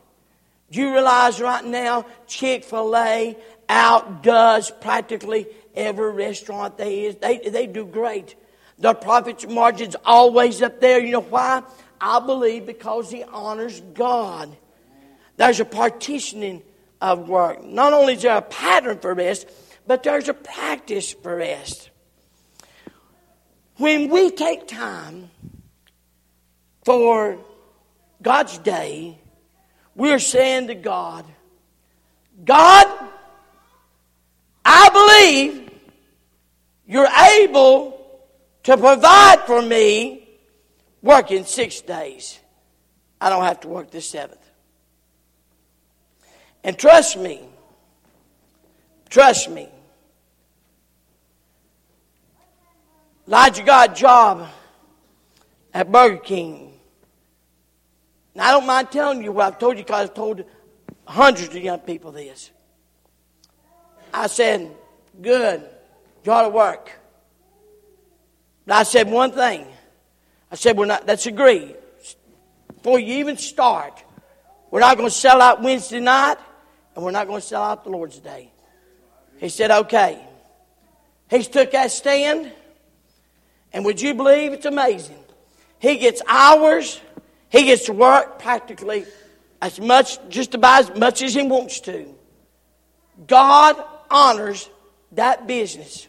Do 0.71 0.81
you 0.81 0.91
realize 0.91 1.39
right 1.39 1.63
now 1.63 2.05
Chick 2.27 2.65
fil 2.65 2.97
A 2.97 3.37
outdoes 3.69 4.71
practically 4.81 5.45
every 5.75 6.11
restaurant 6.11 6.77
they 6.77 7.05
is? 7.05 7.15
They, 7.17 7.37
they 7.37 7.67
do 7.67 7.85
great. 7.85 8.35
The 8.79 8.95
profit 8.95 9.47
margin's 9.49 9.95
always 10.03 10.61
up 10.63 10.81
there. 10.81 10.99
You 10.99 11.11
know 11.11 11.21
why? 11.21 11.61
I 12.01 12.19
believe 12.19 12.65
because 12.65 13.11
he 13.11 13.23
honors 13.23 13.79
God. 13.93 14.57
There's 15.37 15.59
a 15.59 15.65
partitioning 15.65 16.63
of 16.99 17.29
work. 17.29 17.63
Not 17.63 17.93
only 17.93 18.15
is 18.15 18.23
there 18.23 18.37
a 18.37 18.41
pattern 18.41 18.97
for 18.97 19.13
rest, 19.13 19.47
but 19.85 20.03
there's 20.03 20.29
a 20.29 20.33
practice 20.33 21.11
for 21.11 21.35
rest. 21.35 21.89
When 23.77 24.09
we 24.09 24.31
take 24.31 24.67
time 24.67 25.29
for 26.85 27.37
God's 28.21 28.57
day, 28.59 29.17
we're 29.95 30.19
saying 30.19 30.67
to 30.67 30.75
God, 30.75 31.25
God, 32.45 32.87
I 34.65 34.89
believe 34.89 35.69
you're 36.87 37.07
able 37.41 37.99
to 38.63 38.77
provide 38.77 39.41
for 39.45 39.61
me 39.61 40.27
working 41.01 41.43
six 41.43 41.81
days. 41.81 42.39
I 43.19 43.29
don't 43.29 43.43
have 43.43 43.59
to 43.61 43.67
work 43.67 43.91
the 43.91 44.01
seventh. 44.01 44.39
And 46.63 46.77
trust 46.77 47.17
me, 47.17 47.41
trust 49.13 49.47
me, 49.47 49.69
Elijah 53.27 53.61
got 53.61 53.91
a 53.91 53.93
job 53.93 54.47
at 55.71 55.91
Burger 55.91 56.17
King. 56.17 56.73
Now, 58.33 58.47
I 58.47 58.51
don't 58.53 58.65
mind 58.65 58.91
telling 58.91 59.23
you 59.23 59.31
what 59.31 59.45
I've 59.45 59.59
told 59.59 59.77
you 59.77 59.83
because 59.83 60.09
I've 60.09 60.15
told 60.15 60.43
hundreds 61.05 61.55
of 61.55 61.61
young 61.61 61.79
people 61.79 62.11
this. 62.11 62.49
I 64.11 64.25
said, 64.25 64.75
good, 65.21 65.63
you 66.23 66.31
ought 66.31 66.43
to 66.43 66.49
work. 66.49 66.91
But 68.65 68.77
I 68.77 68.83
said 68.83 69.11
one 69.11 69.31
thing. 69.31 69.67
I 70.51 70.55
said, 70.55 70.75
we're 70.75 70.87
not, 70.87 71.05
let's 71.05 71.27
agree. 71.27 71.75
Before 72.73 72.97
you 72.97 73.19
even 73.19 73.37
start, 73.37 74.03
we're 74.71 74.79
not 74.79 74.97
going 74.97 75.07
to 75.07 75.15
sell 75.15 75.39
out 75.39 75.61
Wednesday 75.61 75.99
night 75.99 76.37
and 76.95 77.05
we're 77.05 77.11
not 77.11 77.27
going 77.27 77.41
to 77.41 77.45
sell 77.45 77.61
out 77.61 77.83
the 77.83 77.91
Lord's 77.91 78.17
Day. 78.17 78.52
He 79.43 79.49
said, 79.49 79.71
okay. 79.71 80.25
He's 81.29 81.49
took 81.49 81.71
that 81.71 81.91
stand. 81.91 82.49
And 83.73 83.83
would 83.83 83.99
you 83.99 84.13
believe 84.13 84.53
it's 84.53 84.65
amazing? 84.65 85.21
He 85.79 85.97
gets 85.97 86.21
hours, 86.29 87.01
he 87.49 87.65
gets 87.65 87.87
to 87.87 87.91
work 87.93 88.39
practically 88.39 89.03
as 89.61 89.81
much, 89.81 90.17
just 90.29 90.55
about 90.55 90.91
as 90.91 90.97
much 90.97 91.21
as 91.21 91.33
he 91.33 91.43
wants 91.43 91.81
to. 91.81 92.15
God 93.27 93.83
honors 94.09 94.69
that 95.11 95.45
business. 95.45 96.07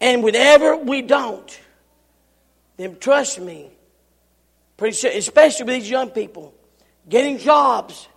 And 0.00 0.24
whenever 0.24 0.78
we 0.78 1.02
don't, 1.02 1.60
then 2.78 2.98
trust 2.98 3.38
me, 3.38 3.68
especially 4.80 5.66
with 5.66 5.74
these 5.74 5.90
young 5.90 6.08
people, 6.08 6.54
getting 7.06 7.36
jobs. 7.36 8.08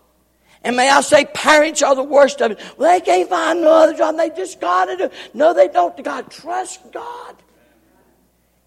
And 0.63 0.76
may 0.76 0.89
I 0.89 1.02
say, 1.02 1.26
parents 1.26 1.82
are 1.82 1.96
the 1.96 2.04
worst 2.04 2.41
of 2.41 2.52
it. 2.52 2.60
Well, 2.78 2.91
they 2.91 3.06
can't 3.06 3.30
find 3.30 3.62
no 3.62 3.72
other 3.72 3.93
job. 3.93 4.17
They 4.17 4.30
just 4.30 4.60
got 4.60 4.86
to 4.86 4.98
do. 4.98 5.10
No, 5.34 5.54
they 5.54 5.67
don't. 5.67 6.04
God, 6.04 6.32
trust 6.32 6.91
God. 6.91 7.36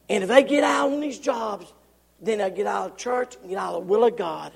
And 0.08 0.24
if 0.24 0.28
they 0.28 0.42
get 0.42 0.64
out 0.64 0.92
on 0.92 1.00
these 1.00 1.18
jobs, 1.18 1.72
then 2.20 2.38
they'll 2.38 2.50
get 2.50 2.66
out 2.66 2.92
of 2.92 2.96
church 2.96 3.36
and 3.40 3.50
get 3.50 3.58
out 3.58 3.74
of 3.74 3.82
the 3.82 3.92
will 3.92 4.04
of 4.04 4.16
God. 4.16 4.52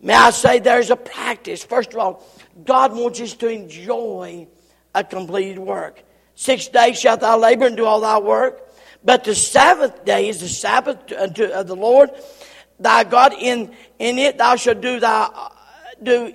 May 0.00 0.14
I 0.14 0.30
say 0.30 0.60
there's 0.60 0.90
a 0.90 0.96
practice. 0.96 1.64
First 1.64 1.92
of 1.92 1.98
all, 1.98 2.26
God 2.64 2.94
wants 2.94 3.20
us 3.20 3.34
to 3.34 3.48
enjoy 3.48 4.46
a 4.94 5.04
completed 5.04 5.58
work. 5.58 6.02
Six 6.34 6.68
days 6.68 7.00
shalt 7.00 7.20
thou 7.20 7.38
labor 7.38 7.66
and 7.66 7.76
do 7.76 7.84
all 7.84 8.00
thy 8.00 8.18
work. 8.18 8.62
But 9.04 9.24
the 9.24 9.34
Sabbath 9.34 10.04
day 10.04 10.28
is 10.28 10.40
the 10.40 10.48
Sabbath 10.48 11.12
uh, 11.12 11.24
of 11.24 11.38
uh, 11.38 11.62
the 11.62 11.76
Lord 11.76 12.10
thy 12.78 13.04
God. 13.04 13.32
In, 13.38 13.74
in 13.98 14.18
it 14.18 14.38
thou 14.38 14.56
shalt 14.56 14.80
do 14.80 15.00
thy, 15.00 15.50
do, 16.02 16.34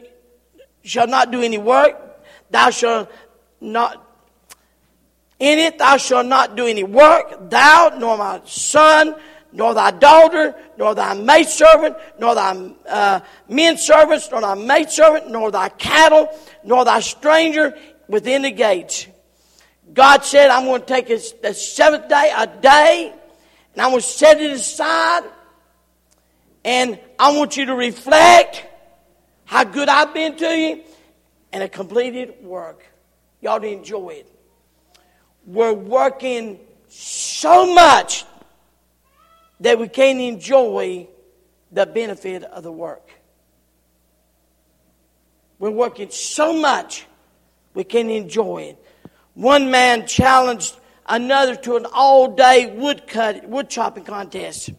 shall 0.83 1.07
not 1.07 1.31
do 1.31 1.41
any 1.41 1.57
work. 1.57 1.99
Thou 2.49 2.69
shalt 2.69 3.11
not 3.59 4.03
in 5.43 5.59
it 5.59 5.77
thou 5.77 5.97
shalt 5.97 6.25
not 6.25 6.55
do 6.55 6.67
any 6.67 6.85
work, 6.85 7.49
thou, 7.49 7.93
nor 7.99 8.17
my 8.17 8.39
son, 8.45 9.13
nor 9.51 9.73
thy 9.73 9.91
daughter, 9.91 10.55
nor 10.77 10.95
thy 10.95 11.13
maidservant, 11.15 11.97
nor 12.17 12.33
thy 12.33 12.71
uh, 12.87 13.19
men 13.49 13.77
servants, 13.77 14.29
nor 14.31 14.39
thy 14.39 14.55
maidservant, 14.55 15.29
nor 15.29 15.51
thy 15.51 15.67
cattle, 15.67 16.29
nor 16.63 16.85
thy 16.85 17.01
stranger 17.01 17.77
within 18.07 18.43
the 18.43 18.51
gates. 18.51 19.07
God 19.93 20.23
said, 20.23 20.49
I'm 20.49 20.63
going 20.63 20.79
to 20.79 20.87
take 20.87 21.07
the 21.07 21.53
seventh 21.53 22.07
day, 22.07 22.31
a 22.35 22.47
day, 22.47 23.13
and 23.73 23.81
I'm 23.81 23.89
going 23.89 24.01
to 24.01 24.07
set 24.07 24.39
it 24.39 24.51
aside, 24.51 25.23
and 26.63 26.97
I 27.19 27.35
want 27.37 27.57
you 27.57 27.65
to 27.65 27.75
reflect 27.75 28.65
how 29.45 29.63
good 29.63 29.89
I've 29.89 30.13
been 30.13 30.35
to 30.37 30.47
you, 30.47 30.83
and 31.51 31.63
a 31.63 31.69
completed 31.69 32.43
work. 32.43 32.85
Y'all 33.41 33.59
to 33.59 33.67
enjoy 33.67 34.09
it 34.09 34.33
we're 35.45 35.73
working 35.73 36.59
so 36.87 37.73
much 37.73 38.25
that 39.59 39.79
we 39.79 39.87
can't 39.87 40.19
enjoy 40.19 41.07
the 41.71 41.85
benefit 41.85 42.43
of 42.43 42.63
the 42.63 42.71
work. 42.71 43.09
We're 45.59 45.71
working 45.71 46.09
so 46.11 46.53
much 46.59 47.05
we 47.73 47.83
can't 47.83 48.09
enjoy 48.09 48.63
it. 48.63 48.85
One 49.33 49.71
man 49.71 50.05
challenged 50.05 50.75
another 51.07 51.55
to 51.55 51.75
an 51.75 51.85
all-day 51.91 52.75
wood 52.75 53.07
cut 53.07 53.47
wood 53.47 53.69
chopping 53.69 54.03
contest. 54.03 54.69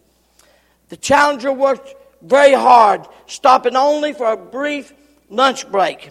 The 0.88 0.96
challenger 0.96 1.52
worked 1.52 1.94
very 2.24 2.54
hard, 2.54 3.06
stopping 3.26 3.76
only 3.76 4.12
for 4.12 4.32
a 4.32 4.36
brief 4.36 4.92
lunch 5.28 5.70
break. 5.70 6.10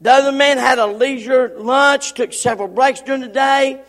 The 0.00 0.10
other 0.10 0.32
man 0.32 0.58
had 0.58 0.78
a 0.78 0.86
leisure 0.86 1.54
lunch, 1.56 2.14
took 2.14 2.32
several 2.32 2.68
breaks 2.68 3.00
during 3.00 3.22
the 3.22 3.28
day. 3.28 3.80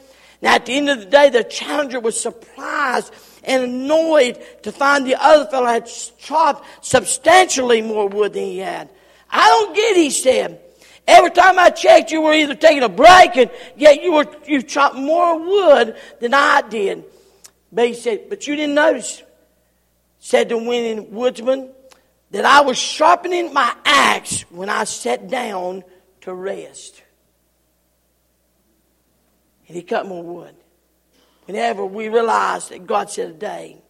Now, 0.42 0.56
at 0.56 0.66
the 0.66 0.74
end 0.74 0.90
of 0.90 1.00
the 1.00 1.06
day, 1.06 1.30
the 1.30 1.44
challenger 1.44 2.00
was 2.00 2.20
surprised 2.20 3.14
and 3.44 3.64
annoyed 3.64 4.42
to 4.64 4.72
find 4.72 5.06
the 5.06 5.16
other 5.16 5.46
fellow 5.50 5.68
had 5.68 5.90
chopped 6.18 6.66
substantially 6.86 7.82
more 7.82 8.08
wood 8.08 8.34
than 8.34 8.44
he 8.44 8.60
had. 8.60 8.90
I 9.30 9.48
don't 9.48 9.76
get, 9.76 9.96
he 9.96 10.10
said. 10.10 10.62
Every 11.08 11.32
time 11.32 11.60
I 11.60 11.70
checked, 11.70 12.12
you 12.12 12.22
were 12.22 12.34
either 12.34 12.56
taking 12.56 12.84
a 12.84 12.90
break 12.90 13.36
and 13.38 13.52
yet 13.76 14.02
you 14.02 14.14
were, 14.14 14.26
you 14.46 14.62
chopped 14.62 14.96
more 14.96 15.40
wood 15.40 15.96
than 16.20 16.34
I 16.34 16.62
did. 16.62 17.04
But 17.72 17.88
he 17.88 17.94
said, 17.94 18.30
but 18.30 18.48
you 18.48 18.56
didn't 18.56 18.76
notice, 18.76 19.22
said 20.26 20.50
the 20.50 20.58
winning 20.58 21.12
woodsman, 21.12 21.70
that 22.32 22.46
I 22.46 22.62
was 22.62 22.80
sharpening 22.80 23.54
my 23.54 23.76
axe 23.86 24.42
when 24.50 24.70
I 24.70 24.86
sat 24.86 25.30
down 25.30 25.84
to 26.22 26.34
rest. 26.34 27.04
And 29.68 29.78
he 29.78 29.84
cut 29.84 30.08
more 30.08 30.24
wood. 30.24 30.56
Whenever 31.46 31.86
we 31.86 32.10
realize 32.10 32.70
that 32.70 32.88
God 32.88 33.12
said 33.12 33.30
a 33.30 33.34
day, 33.34 33.84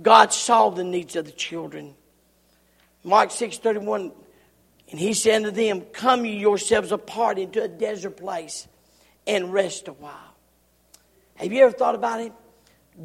God 0.00 0.32
saw 0.32 0.70
the 0.70 0.84
needs 0.84 1.16
of 1.16 1.24
the 1.24 1.32
children. 1.32 1.94
Mark 3.02 3.32
6 3.32 3.58
31. 3.58 4.12
And 4.92 5.00
he 5.00 5.14
said 5.14 5.42
to 5.42 5.50
them, 5.50 5.80
Come 5.80 6.26
ye 6.26 6.36
yourselves 6.36 6.92
apart 6.92 7.40
into 7.40 7.60
a 7.60 7.66
desert 7.66 8.18
place 8.18 8.68
and 9.26 9.52
rest 9.52 9.88
a 9.88 9.94
while. 9.94 10.36
Have 11.34 11.52
you 11.52 11.64
ever 11.64 11.72
thought 11.72 11.96
about 11.96 12.20
it? 12.20 12.32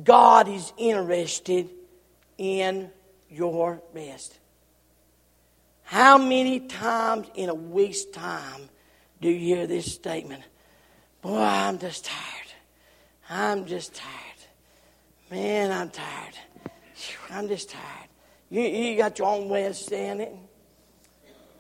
God 0.04 0.48
is 0.48 0.72
interested 0.78 1.72
in 2.40 2.90
your 3.30 3.84
rest. 3.94 4.40
How 5.84 6.18
many 6.18 6.62
times 6.62 7.28
in 7.36 7.50
a 7.50 7.54
week's 7.54 8.06
time 8.06 8.70
do 9.22 9.30
you 9.30 9.38
hear 9.38 9.68
this 9.68 9.94
statement? 9.94 10.44
Boy, 11.22 11.38
I'm 11.38 11.78
just 11.78 12.06
tired. 12.06 12.54
I'm 13.30 13.66
just 13.66 13.94
tired. 13.94 14.14
Man, 15.30 15.72
I'm 15.72 15.90
tired. 15.90 16.34
I'm 17.30 17.48
just 17.48 17.70
tired. 17.70 18.08
You, 18.50 18.62
you 18.62 18.98
got 18.98 19.20
your 19.20 19.28
own 19.28 19.50
way 19.50 19.66
of 19.66 19.76
saying 19.76 20.22
it. 20.22 20.34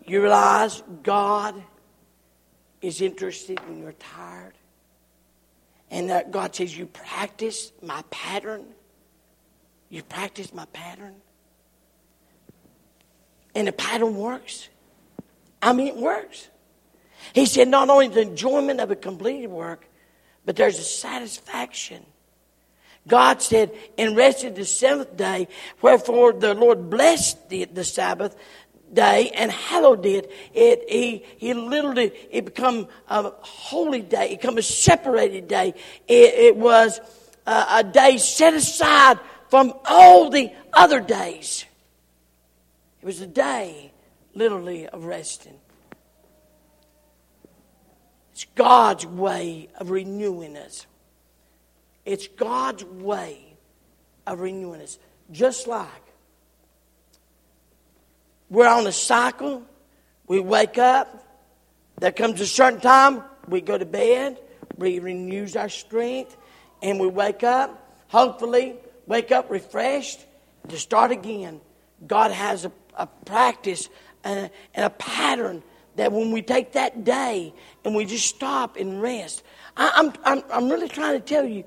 You 0.06 0.22
realize 0.22 0.82
God 1.04 1.62
is 2.82 3.02
interested 3.02 3.60
when 3.68 3.80
you're 3.80 3.92
tired. 3.94 4.54
And 5.92 6.10
that 6.10 6.32
God 6.32 6.56
says, 6.56 6.76
You 6.78 6.86
practice 6.88 7.72
my 7.82 8.04
pattern. 8.10 8.66
You 9.90 10.04
practice 10.04 10.54
my 10.54 10.66
pattern. 10.66 11.16
And 13.56 13.68
the 13.68 13.72
pattern 13.72 14.16
works. 14.16 14.70
I 15.62 15.74
mean, 15.74 15.88
it 15.88 15.98
works. 15.98 16.48
He 17.34 17.46
said, 17.46 17.68
Not 17.68 17.90
only 17.90 18.08
the 18.08 18.22
enjoyment 18.22 18.80
of 18.80 18.92
a 18.92 18.96
completed 18.96 19.50
work, 19.50 19.88
but 20.46 20.56
there's 20.56 20.80
a 20.80 20.84
satisfaction. 20.84 22.06
God 23.08 23.42
said, 23.42 23.72
and 23.98 24.16
rested 24.16 24.56
the 24.56 24.66
seventh 24.66 25.18
day, 25.18 25.48
wherefore 25.82 26.34
the 26.34 26.54
Lord 26.54 26.90
blessed 26.90 27.50
the, 27.50 27.66
the 27.66 27.84
Sabbath 27.84 28.36
day 28.94 29.32
and 29.36 29.52
hallowed 29.52 30.06
it. 30.06 30.32
It 30.54 30.86
he 30.90 31.26
he 31.38 31.54
literally 31.54 32.12
it 32.32 32.46
become 32.46 32.88
a 33.08 33.30
holy 33.42 34.02
day. 34.02 34.32
It 34.32 34.42
become 34.42 34.58
a 34.58 34.64
separated 34.64 35.48
day. 35.48 35.74
It, 36.08 36.34
it 36.34 36.56
was 36.56 37.00
a, 37.46 37.66
a 37.78 37.84
day 37.84 38.18
set 38.18 38.54
aside 38.54 39.20
from 39.50 39.74
all 39.86 40.30
the 40.30 40.52
other 40.74 41.00
days. 41.00 41.66
It 43.02 43.06
was 43.06 43.22
a 43.22 43.28
day, 43.28 43.92
literally, 44.34 44.88
of 44.88 45.06
resting. 45.06 45.60
It's 48.32 48.46
God's 48.56 49.06
way 49.06 49.70
of 49.76 49.90
renewing 49.90 50.56
us. 50.58 50.86
It's 52.06 52.28
God's 52.28 52.84
way 52.86 53.58
of 54.26 54.40
renewing 54.40 54.82
us. 54.82 54.98
Just 55.32 55.68
like 55.68 55.88
we're 58.50 58.68
on 58.68 58.88
a 58.88 58.92
cycle. 58.92 59.64
We 60.28 60.40
wake 60.40 60.78
up. 60.78 61.26
There 62.00 62.12
comes 62.12 62.42
a 62.42 62.48
certain 62.48 62.80
time. 62.80 63.24
We 63.48 63.62
go 63.62 63.78
to 63.78 63.86
bed. 63.86 64.40
We 64.78 65.00
renew 65.00 65.48
our 65.58 65.70
strength. 65.70 66.36
And 66.82 67.00
we 67.00 67.08
wake 67.08 67.44
up. 67.44 67.86
Hopefully, 68.08 68.76
wake 69.10 69.32
up 69.34 69.50
refreshed 69.50 70.24
to 70.70 70.78
start 70.78 71.12
again. 71.12 71.60
God 72.08 72.32
has 72.32 72.64
a, 72.64 72.72
a 72.96 73.08
practice 73.26 73.90
and 74.24 74.46
a, 74.46 74.52
and 74.74 74.86
a 74.86 74.90
pattern 74.92 75.62
that 75.98 76.14
when 76.14 76.32
we 76.32 76.42
take 76.42 76.74
that 76.74 77.04
day 77.04 77.54
and 77.84 77.94
we 77.94 78.06
just 78.06 78.28
stop 78.28 78.78
and 78.78 79.02
rest, 79.02 79.44
I, 79.76 79.92
I'm, 79.96 80.14
I'm, 80.24 80.44
I'm 80.54 80.70
really 80.70 80.88
trying 80.88 81.20
to 81.20 81.26
tell 81.26 81.44
you 81.44 81.66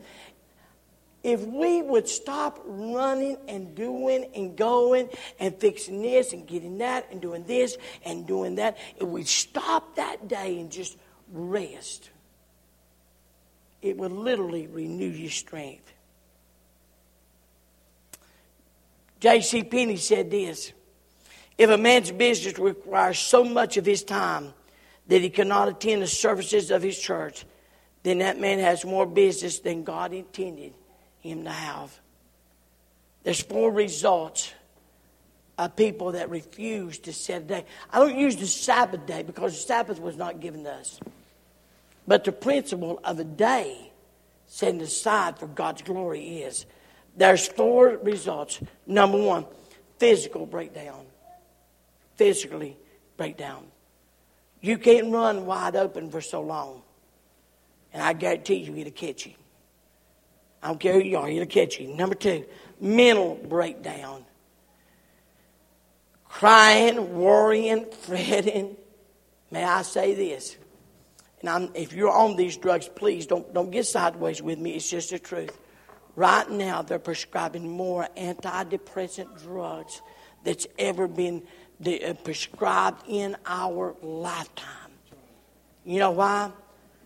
if 1.23 1.41
we 1.43 1.83
would 1.83 2.09
stop 2.09 2.61
running 2.65 3.37
and 3.47 3.75
doing 3.75 4.31
and 4.35 4.57
going 4.57 5.09
and 5.39 5.55
fixing 5.57 6.03
this 6.03 6.33
and 6.33 6.47
getting 6.47 6.79
that 6.79 7.07
and 7.11 7.21
doing 7.21 7.45
this 7.45 7.77
and 8.05 8.27
doing 8.27 8.57
that, 8.57 8.79
if 8.97 9.07
we 9.07 9.25
stop 9.25 9.97
that 9.97 10.29
day 10.29 10.59
and 10.61 10.71
just 10.71 10.97
rest, 11.33 12.11
it 13.83 13.97
would 13.97 14.13
literally 14.13 14.69
renew 14.69 15.09
your 15.09 15.31
strength. 15.31 15.92
J.C. 19.23 19.63
Penney 19.63 19.99
said 19.99 20.33
this 20.33 20.73
If 21.57 21.71
a 21.71 21.79
man's 21.79 22.11
business 22.11 22.59
requires 22.59 23.21
so 23.21 23.45
much 23.45 23.77
of 23.77 23.87
his 23.87 24.03
time 24.03 24.53
that 25.07 25.23
he 25.23 25.31
cannot 25.31 25.69
attend 25.69 26.03
the 26.03 26.09
services 26.09 26.73
of 26.73 26.83
his 26.83 26.99
church, 26.99 27.47
then 28.03 28.19
that 28.19 28.41
man 28.41 28.59
has 28.59 28.85
more 28.85 29.07
business 29.07 29.61
than 29.61 29.85
God 29.85 30.13
intended 30.13 30.75
him 31.21 31.45
to 31.45 31.51
have. 31.51 31.97
There's 33.23 33.41
four 33.41 33.71
results 33.71 34.53
of 35.57 35.77
people 35.77 36.13
that 36.13 36.29
refuse 36.29 36.99
to 36.99 37.13
set 37.13 37.43
a 37.43 37.45
day. 37.45 37.65
I 37.93 38.01
don't 38.01 38.19
use 38.19 38.35
the 38.35 38.49
Sabbath 38.49 39.07
day 39.07 39.23
because 39.23 39.53
the 39.53 39.61
Sabbath 39.61 40.01
was 40.01 40.17
not 40.17 40.41
given 40.41 40.65
to 40.65 40.73
us. 40.73 40.99
But 42.09 42.25
the 42.25 42.33
principle 42.33 42.99
of 43.05 43.21
a 43.21 43.25
day 43.25 43.93
set 44.49 44.75
aside 44.75 45.39
for 45.39 45.47
God's 45.47 45.83
glory 45.83 46.43
is 46.43 46.67
there's 47.17 47.47
four 47.47 47.99
results. 48.03 48.61
Number 48.87 49.19
one, 49.19 49.47
physical 49.99 50.47
breakdown. 50.47 51.05
Physically 52.17 52.77
breakdown. 53.17 53.67
You 54.61 54.79
can't 54.79 55.13
run 55.13 55.47
wide 55.47 55.77
open 55.77 56.11
for 56.11 56.21
so 56.21 56.41
long. 56.41 56.83
And 57.93 58.03
I 58.03 58.13
guarantee 58.13 58.57
you 58.57 58.77
it'll 58.77 58.93
catch 58.93 59.27
you. 59.27 59.33
I 60.63 60.69
don't 60.69 60.79
care 60.79 60.95
who 60.95 61.01
you 61.01 61.19
are, 61.19 61.29
it'll 61.29 61.47
catch 61.47 61.81
you. 61.81 61.89
Number 61.89 62.15
two, 62.15 62.45
mental 62.81 63.35
breakdown. 63.35 64.25
Crying, 66.29 67.15
worrying, 67.15 67.87
fretting. 67.91 68.77
May 69.51 69.65
I 69.65 69.83
say 69.83 70.15
this? 70.15 70.57
And 71.41 71.51
I'm, 71.51 71.71
if 71.75 71.93
you're 71.93 72.11
on 72.11 72.37
these 72.37 72.57
drugs, 72.57 72.89
please 72.89 73.27
don't, 73.27 73.53
don't 73.53 73.71
get 73.71 73.87
sideways 73.87 74.41
with 74.41 74.59
me. 74.59 74.77
It's 74.77 74.89
just 74.89 75.11
the 75.11 75.19
truth. 75.19 75.59
Right 76.15 76.51
now, 76.51 76.83
they're 76.83 76.99
prescribing 76.99 77.69
more 77.71 78.09
antidepressant 78.17 79.43
drugs 79.43 80.03
that's 80.45 80.67
ever 80.79 81.09
been 81.09 81.43
uh, 81.85 82.15
prescribed 82.23 83.05
in 83.09 83.37
our 83.47 83.95
lifetime. 84.03 84.91
You 85.85 85.99
know 85.99 86.11
why? 86.11 86.51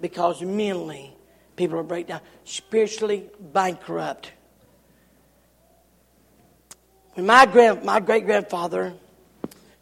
Because 0.01 0.43
mentally, 0.43 1.17
People 1.57 1.79
are 1.79 1.83
break 1.83 2.07
down, 2.07 2.21
spiritually 2.45 3.31
bankrupt. 3.41 4.31
When 7.15 7.25
my 7.25 7.47
grand, 7.47 7.83
my 7.83 7.99
great 7.99 8.27
grandfather 8.27 8.93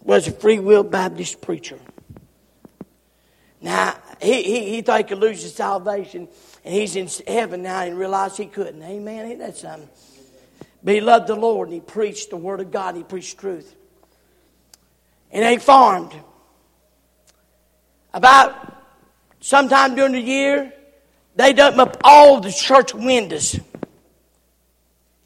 was 0.00 0.28
a 0.28 0.30
free 0.30 0.60
will 0.60 0.84
Baptist 0.84 1.40
preacher. 1.40 1.78
Now 3.60 3.98
he, 4.22 4.42
he, 4.42 4.70
he 4.70 4.82
thought 4.82 4.98
he 4.98 5.04
could 5.04 5.18
lose 5.18 5.42
his 5.42 5.54
salvation, 5.54 6.28
and 6.64 6.74
he's 6.74 6.96
in 6.96 7.08
heaven 7.26 7.62
now 7.62 7.82
and 7.82 7.98
realized 7.98 8.36
he 8.36 8.46
couldn't. 8.46 8.82
Amen. 8.82 9.26
Ain't 9.26 9.38
that 9.40 9.56
something? 9.56 9.88
But 10.82 10.94
he 10.94 11.00
loved 11.00 11.28
the 11.28 11.34
Lord 11.34 11.68
and 11.68 11.74
he 11.74 11.80
preached 11.80 12.30
the 12.30 12.36
word 12.36 12.60
of 12.60 12.70
God. 12.70 12.94
And 12.94 12.98
he 12.98 13.04
preached 13.04 13.38
truth. 13.38 13.74
And 15.30 15.44
they 15.44 15.58
farmed. 15.58 16.14
About 18.12 18.82
sometime 19.40 19.94
during 19.94 20.12
the 20.12 20.20
year, 20.20 20.72
They'd 21.36 21.58
open 21.58 21.80
up 21.80 21.96
all 22.04 22.40
the 22.40 22.52
church 22.52 22.94
windows. 22.94 23.58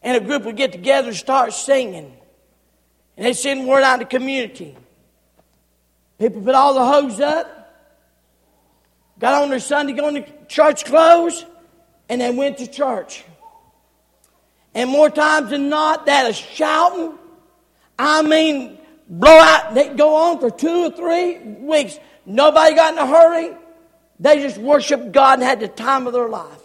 And 0.02 0.16
a 0.16 0.20
group 0.20 0.44
would 0.44 0.56
get 0.56 0.72
together 0.72 1.08
and 1.08 1.16
start 1.16 1.52
singing. 1.52 2.16
And 3.16 3.26
they'd 3.26 3.34
send 3.34 3.66
word 3.66 3.82
out 3.82 3.96
to 3.96 4.04
the 4.04 4.10
community. 4.10 4.76
People 6.18 6.42
put 6.42 6.54
all 6.54 6.74
the 6.74 6.84
hose 6.84 7.20
up, 7.20 7.57
got 9.18 9.42
on 9.42 9.50
their 9.50 9.60
Sunday 9.60 9.92
going 9.92 10.14
to 10.22 10.46
church 10.46 10.84
clothes, 10.84 11.44
and 12.08 12.20
they 12.20 12.30
went 12.30 12.58
to 12.58 12.66
church. 12.66 13.24
And 14.74 14.90
more 14.90 15.10
times 15.10 15.50
than 15.50 15.68
not, 15.68 16.06
that 16.06 16.26
is 16.30 16.36
shouting. 16.36 17.18
I 17.98 18.22
mean, 18.22 18.78
blow 19.08 19.30
out, 19.30 19.74
they 19.74 19.88
go 19.88 20.14
on 20.14 20.40
for 20.40 20.50
two 20.50 20.84
or 20.84 20.90
three 20.90 21.38
weeks. 21.38 21.98
Nobody 22.24 22.74
got 22.74 22.92
in 22.92 22.98
a 22.98 23.06
hurry. 23.06 23.56
They 24.20 24.40
just 24.40 24.58
worshiped 24.58 25.12
God 25.12 25.38
and 25.38 25.42
had 25.42 25.60
the 25.60 25.68
time 25.68 26.06
of 26.06 26.12
their 26.12 26.28
life. 26.28 26.60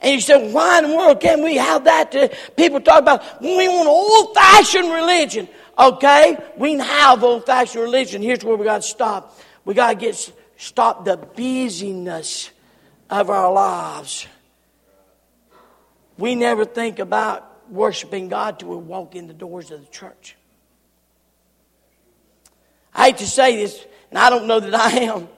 And 0.00 0.14
you 0.14 0.20
said, 0.20 0.52
why 0.52 0.80
in 0.80 0.90
the 0.90 0.96
world 0.96 1.20
can't 1.20 1.42
we 1.42 1.56
have 1.56 1.84
that? 1.84 2.12
To, 2.12 2.30
people 2.56 2.80
talk 2.80 2.98
about, 2.98 3.40
we 3.40 3.68
want 3.68 3.88
old 3.88 4.34
fashioned 4.34 4.92
religion. 4.92 5.48
Okay, 5.78 6.36
we 6.58 6.72
can 6.72 6.80
have 6.80 7.24
old 7.24 7.46
fashioned 7.46 7.82
religion. 7.82 8.20
Here's 8.20 8.44
where 8.44 8.56
we 8.56 8.66
got 8.66 8.82
to 8.82 8.88
stop. 8.88 9.38
We 9.64 9.74
got 9.74 9.90
to 9.90 9.94
get 9.96 10.32
stop 10.56 11.04
the 11.04 11.16
busyness 11.16 12.50
of 13.10 13.30
our 13.30 13.52
lives. 13.52 14.26
We 16.18 16.34
never 16.34 16.64
think 16.64 16.98
about 16.98 17.70
worshiping 17.70 18.28
God 18.28 18.58
till 18.58 18.68
we 18.68 18.76
walk 18.76 19.16
in 19.16 19.26
the 19.26 19.34
doors 19.34 19.70
of 19.70 19.80
the 19.80 19.90
church. 19.90 20.36
I 22.94 23.06
hate 23.06 23.18
to 23.18 23.26
say 23.26 23.56
this, 23.56 23.84
and 24.10 24.18
I 24.18 24.30
don't 24.30 24.46
know 24.46 24.60
that 24.60 24.74
I 24.74 24.90
am. 25.00 25.28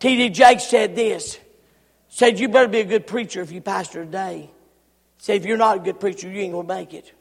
T.D. 0.00 0.30
Jakes 0.30 0.64
said 0.64 0.94
this. 0.94 1.38
Said, 2.08 2.38
you 2.40 2.48
better 2.48 2.68
be 2.68 2.80
a 2.80 2.84
good 2.84 3.06
preacher 3.06 3.40
if 3.40 3.52
you 3.52 3.60
pastor 3.60 4.04
today. 4.04 4.40
day. 4.42 4.50
Say, 5.18 5.36
if 5.36 5.44
you're 5.44 5.56
not 5.56 5.76
a 5.76 5.80
good 5.80 6.00
preacher, 6.00 6.28
you 6.28 6.40
ain't 6.40 6.52
going 6.52 6.66
to 6.66 6.74
make 6.74 6.92
it. 6.92 7.12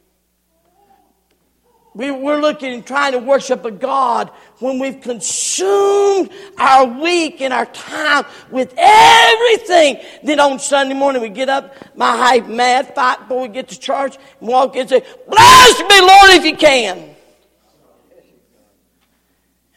We, 1.95 2.11
we're 2.11 2.39
looking 2.39 2.73
and 2.73 2.85
trying 2.85 3.13
to 3.13 3.17
worship 3.17 3.65
a 3.65 3.71
God 3.71 4.29
when 4.59 4.77
we've 4.77 5.01
consumed 5.01 6.29
our 6.57 6.85
week 6.85 7.41
and 7.41 7.51
our 7.51 7.65
time 7.65 8.25
with 8.51 8.73
everything. 8.77 9.97
Then 10.23 10.39
on 10.39 10.59
Sunday 10.59 10.93
morning 10.93 11.21
we 11.21 11.29
get 11.29 11.49
up, 11.49 11.73
my 11.95 12.15
hype 12.15 12.47
mad, 12.47 12.93
fight 12.93 13.19
before 13.21 13.41
we 13.41 13.47
get 13.47 13.69
to 13.69 13.79
church, 13.79 14.17
and 14.39 14.49
walk 14.49 14.75
in 14.75 14.81
and 14.81 14.89
say, 14.89 15.03
Bless 15.27 15.79
me, 15.79 16.01
Lord, 16.01 16.31
if 16.31 16.45
you 16.45 16.55
can. 16.55 17.15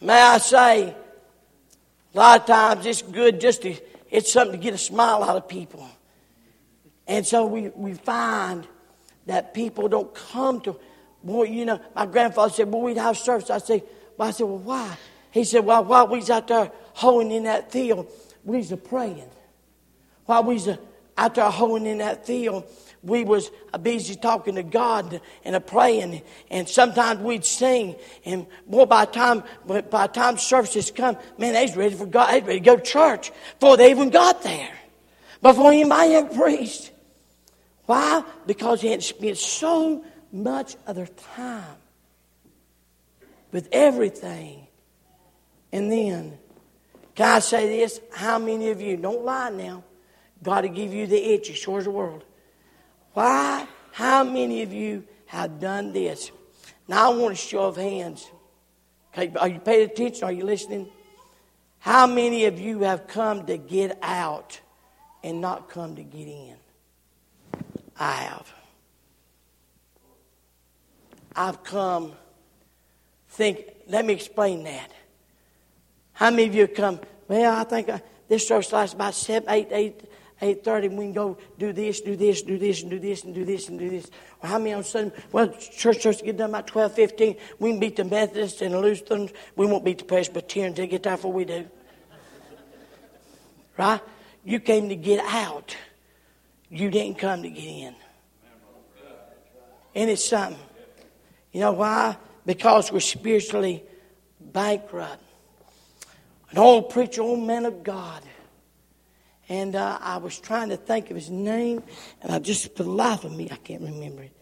May 0.02 0.20
I 0.20 0.38
say, 0.38 0.94
a 2.14 2.18
lot 2.18 2.40
of 2.40 2.46
times 2.46 2.84
it's 2.84 3.02
good 3.02 3.40
just 3.40 3.62
to, 3.62 3.74
it's 4.10 4.32
something 4.32 4.58
to 4.58 4.62
get 4.62 4.74
a 4.74 4.78
smile 4.78 5.22
out 5.22 5.36
of 5.36 5.48
people. 5.48 5.88
And 7.06 7.26
so 7.26 7.46
we, 7.46 7.68
we 7.68 7.94
find 7.94 8.66
that 9.26 9.54
people 9.54 9.88
don't 9.88 10.12
come 10.14 10.60
to, 10.62 10.78
boy, 11.22 11.44
you 11.44 11.64
know, 11.64 11.80
my 11.94 12.06
grandfather 12.06 12.52
said, 12.52 12.70
boy, 12.70 12.86
we'd 12.86 12.96
have 12.98 13.16
service. 13.16 13.50
I 13.50 13.58
said, 13.58 13.82
well, 14.16 14.28
I 14.28 14.30
said, 14.32 14.44
well, 14.44 14.58
why? 14.58 14.96
He 15.30 15.44
said, 15.44 15.64
well, 15.64 15.84
while 15.84 16.08
we 16.08 16.18
was 16.18 16.30
out 16.30 16.48
there 16.48 16.70
hoeing 16.94 17.30
in 17.30 17.44
that 17.44 17.72
field, 17.72 18.10
we 18.44 18.58
was 18.58 18.72
praying. 18.84 19.30
While 20.26 20.44
we 20.44 20.54
was 20.54 20.68
out 21.16 21.34
there 21.34 21.50
hoeing 21.50 21.86
in 21.86 21.98
that 21.98 22.26
field, 22.26 22.64
we 23.02 23.24
was 23.24 23.50
busy 23.82 24.14
talking 24.14 24.54
to 24.54 24.62
God 24.62 25.20
and 25.44 25.56
a 25.56 25.60
praying, 25.60 26.22
and 26.50 26.68
sometimes 26.68 27.20
we'd 27.20 27.44
sing. 27.44 27.96
And 28.24 28.46
boy, 28.66 28.84
by 28.84 29.06
the 29.06 29.12
time 29.12 29.42
by 29.66 29.80
the 29.80 30.12
time 30.12 30.38
services 30.38 30.90
come, 30.90 31.16
man, 31.36 31.54
they's 31.54 31.76
ready 31.76 31.94
for 31.96 32.06
God. 32.06 32.30
They's 32.30 32.44
ready 32.44 32.60
to 32.60 32.64
go 32.64 32.76
to 32.76 32.82
church 32.82 33.32
before 33.58 33.76
they 33.76 33.90
even 33.90 34.10
got 34.10 34.42
there, 34.42 34.70
before 35.40 35.72
anybody 35.72 36.14
ever 36.14 36.32
preached. 36.32 36.92
Why? 37.86 38.22
Because 38.46 38.82
they 38.82 38.88
had 38.88 39.02
spent 39.02 39.36
so 39.36 40.04
much 40.32 40.76
of 40.86 40.96
their 40.96 41.06
time 41.06 41.76
with 43.52 43.68
everything. 43.70 44.66
And 45.72 45.92
then, 45.92 46.38
can 47.14 47.36
I 47.36 47.38
say 47.40 47.78
this? 47.78 48.00
How 48.14 48.38
many 48.38 48.70
of 48.70 48.80
you, 48.80 48.96
don't 48.96 49.24
lie 49.24 49.50
now, 49.50 49.84
God 50.42 50.62
to 50.62 50.68
give 50.68 50.92
you 50.92 51.06
the 51.06 51.34
itch 51.34 51.50
as 51.50 51.56
sure 51.56 51.78
as 51.78 51.84
the 51.84 51.90
world. 51.90 52.24
Why? 53.12 53.66
How 53.92 54.24
many 54.24 54.62
of 54.62 54.72
you 54.72 55.04
have 55.26 55.60
done 55.60 55.92
this? 55.92 56.32
Now 56.88 57.12
I 57.12 57.16
want 57.16 57.34
a 57.34 57.36
show 57.36 57.66
of 57.66 57.76
hands. 57.76 58.28
Okay, 59.12 59.32
are 59.38 59.48
you 59.48 59.60
paying 59.60 59.90
attention? 59.90 60.24
Are 60.24 60.32
you 60.32 60.44
listening? 60.44 60.88
How 61.78 62.06
many 62.06 62.46
of 62.46 62.58
you 62.58 62.80
have 62.80 63.06
come 63.06 63.46
to 63.46 63.56
get 63.56 63.98
out 64.02 64.60
and 65.22 65.40
not 65.40 65.68
come 65.68 65.96
to 65.96 66.02
get 66.02 66.26
in? 66.26 66.56
I 67.98 68.12
have. 68.12 68.52
I've 71.34 71.62
come 71.64 72.12
think, 73.32 73.64
let 73.88 74.04
me 74.04 74.14
explain 74.14 74.64
that. 74.64 74.90
How 76.12 76.30
many 76.30 76.44
of 76.44 76.54
you 76.54 76.68
come, 76.68 77.00
well, 77.28 77.58
I 77.58 77.64
think 77.64 77.88
I, 77.88 78.02
this 78.28 78.46
service 78.46 78.72
lasts 78.72 78.94
about 78.94 79.14
7, 79.14 79.48
8, 79.48 79.68
8, 79.70 80.02
8.30 80.42 80.90
we 80.90 81.04
can 81.04 81.12
go 81.12 81.38
do 81.56 81.72
this, 81.72 82.00
do 82.00 82.16
this, 82.16 82.42
do 82.42 82.58
this, 82.58 82.82
and 82.82 82.90
do 82.90 82.98
this, 82.98 83.24
and 83.24 83.34
do 83.34 83.44
this, 83.44 83.68
and 83.68 83.78
do 83.78 83.88
this. 83.88 84.10
Well, 84.42 84.50
how 84.50 84.58
many 84.58 84.72
on 84.72 84.84
Sunday? 84.84 85.14
Well, 85.30 85.48
church 85.52 86.00
church 86.00 86.22
get 86.22 86.36
done 86.36 86.50
about 86.50 86.66
12, 86.66 86.94
15. 86.94 87.36
We 87.60 87.70
can 87.70 87.80
beat 87.80 87.96
the 87.96 88.04
Methodists 88.04 88.60
and 88.60 88.74
the 88.74 88.80
Lutherans. 88.80 89.30
We 89.54 89.66
won't 89.66 89.84
beat 89.84 89.98
the 89.98 90.04
Presbyterians. 90.04 90.76
They 90.76 90.88
get 90.88 91.04
there 91.04 91.16
before 91.16 91.32
we 91.32 91.44
do. 91.44 91.68
Right? 93.78 94.00
You 94.44 94.58
came 94.58 94.88
to 94.88 94.96
get 94.96 95.24
out. 95.24 95.76
You 96.68 96.90
didn't 96.90 97.18
come 97.18 97.42
to 97.42 97.50
get 97.50 97.64
in. 97.64 97.94
And 99.94 100.10
it's 100.10 100.24
something. 100.24 100.58
You 101.52 101.60
know 101.60 101.72
why? 101.72 102.16
Because 102.44 102.90
we're 102.90 103.00
spiritually 103.00 103.84
bankrupt. 104.40 105.22
An 106.50 106.58
old 106.58 106.90
preacher, 106.90 107.22
old 107.22 107.42
man 107.42 107.66
of 107.66 107.82
God. 107.82 108.22
And 109.48 109.76
uh, 109.76 109.98
I 110.00 110.16
was 110.16 110.38
trying 110.38 110.70
to 110.70 110.76
think 110.76 111.10
of 111.10 111.16
his 111.16 111.30
name, 111.30 111.82
and 112.22 112.32
I 112.32 112.38
just, 112.38 112.74
for 112.76 112.84
the 112.84 112.90
life 112.90 113.24
of 113.24 113.32
me, 113.32 113.48
I 113.50 113.56
can't 113.56 113.82
remember 113.82 114.22
it. 114.22 114.36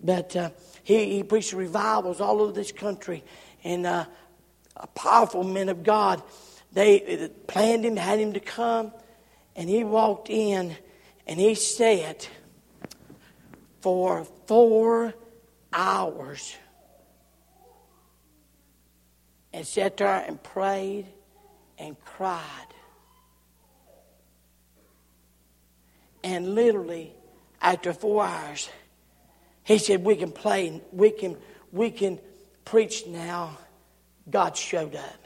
But 0.00 0.36
uh, 0.36 0.50
he, 0.82 1.16
he 1.16 1.22
preached 1.22 1.52
revivals 1.52 2.20
all 2.20 2.40
over 2.40 2.52
this 2.52 2.72
country. 2.72 3.24
And 3.64 3.86
uh, 3.86 4.06
a 4.76 4.86
powerful 4.88 5.44
man 5.44 5.68
of 5.68 5.82
God, 5.82 6.22
they 6.72 7.28
planned 7.46 7.84
him, 7.84 7.96
had 7.96 8.18
him 8.18 8.32
to 8.32 8.40
come, 8.40 8.92
and 9.54 9.68
he 9.68 9.84
walked 9.84 10.30
in 10.30 10.76
and 11.26 11.38
he 11.38 11.54
said, 11.54 12.26
for 13.80 14.24
four 14.46 15.14
hours, 15.72 16.56
and 19.52 19.66
sat 19.66 19.96
there 19.96 20.24
and 20.26 20.42
prayed 20.42 21.06
and 21.78 21.98
cried. 22.04 22.40
And 26.24 26.54
literally, 26.54 27.12
after 27.60 27.92
four 27.92 28.24
hours, 28.24 28.68
he 29.64 29.78
said, 29.78 30.04
We 30.04 30.16
can 30.16 30.32
play, 30.32 30.80
we 30.92 31.10
can, 31.10 31.36
we 31.72 31.90
can 31.90 32.18
preach 32.64 33.06
now. 33.06 33.58
God 34.30 34.56
showed 34.56 34.94
up. 34.94 35.18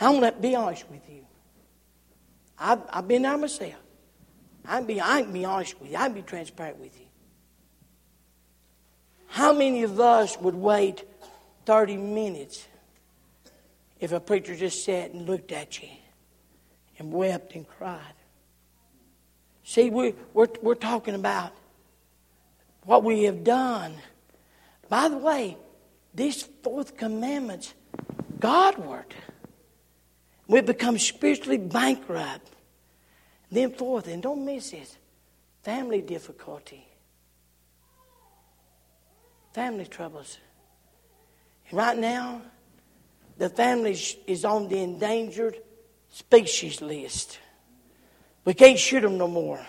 I'm 0.00 0.20
to 0.20 0.32
be 0.32 0.54
honest 0.54 0.88
with 0.90 1.08
you. 1.08 1.24
I've, 2.58 2.80
I've 2.90 3.08
been 3.08 3.22
there 3.22 3.36
myself. 3.36 3.74
I 4.64 4.78
can 4.78 4.86
be, 4.86 5.00
I 5.00 5.22
can 5.22 5.32
be 5.32 5.44
honest 5.44 5.80
with 5.80 5.90
you. 5.90 5.96
I 5.96 6.06
can 6.06 6.14
be 6.14 6.22
transparent 6.22 6.78
with 6.78 6.98
you. 6.98 7.06
How 9.32 9.54
many 9.54 9.82
of 9.82 9.98
us 9.98 10.38
would 10.38 10.54
wait 10.54 11.04
30 11.64 11.96
minutes 11.96 12.66
if 13.98 14.12
a 14.12 14.20
preacher 14.20 14.54
just 14.54 14.84
sat 14.84 15.12
and 15.12 15.26
looked 15.26 15.52
at 15.52 15.82
you 15.82 15.88
and 16.98 17.10
wept 17.10 17.54
and 17.54 17.66
cried? 17.66 18.12
See, 19.64 19.88
we, 19.88 20.14
we're, 20.34 20.48
we're 20.60 20.74
talking 20.74 21.14
about 21.14 21.52
what 22.84 23.04
we 23.04 23.22
have 23.22 23.42
done. 23.42 23.94
By 24.90 25.08
the 25.08 25.16
way, 25.16 25.56
these 26.12 26.42
fourth 26.62 26.98
commandments, 26.98 27.72
Godward. 28.38 29.14
We've 30.46 30.66
become 30.66 30.98
spiritually 30.98 31.56
bankrupt. 31.56 32.50
Then, 33.50 33.72
fourth, 33.72 34.08
and 34.08 34.22
don't 34.22 34.44
miss 34.44 34.72
this 34.72 34.98
family 35.62 36.02
difficulty, 36.02 36.86
family 39.52 39.86
troubles. 39.86 40.38
And 41.68 41.78
right 41.78 41.98
now, 41.98 42.42
the 43.38 43.48
family 43.48 43.98
is 44.26 44.44
on 44.44 44.68
the 44.68 44.82
endangered 44.82 45.56
species 46.10 46.80
list. 46.80 47.38
We 48.44 48.54
can't 48.54 48.78
shoot 48.78 49.00
them 49.00 49.18
no 49.18 49.28
more. 49.28 49.64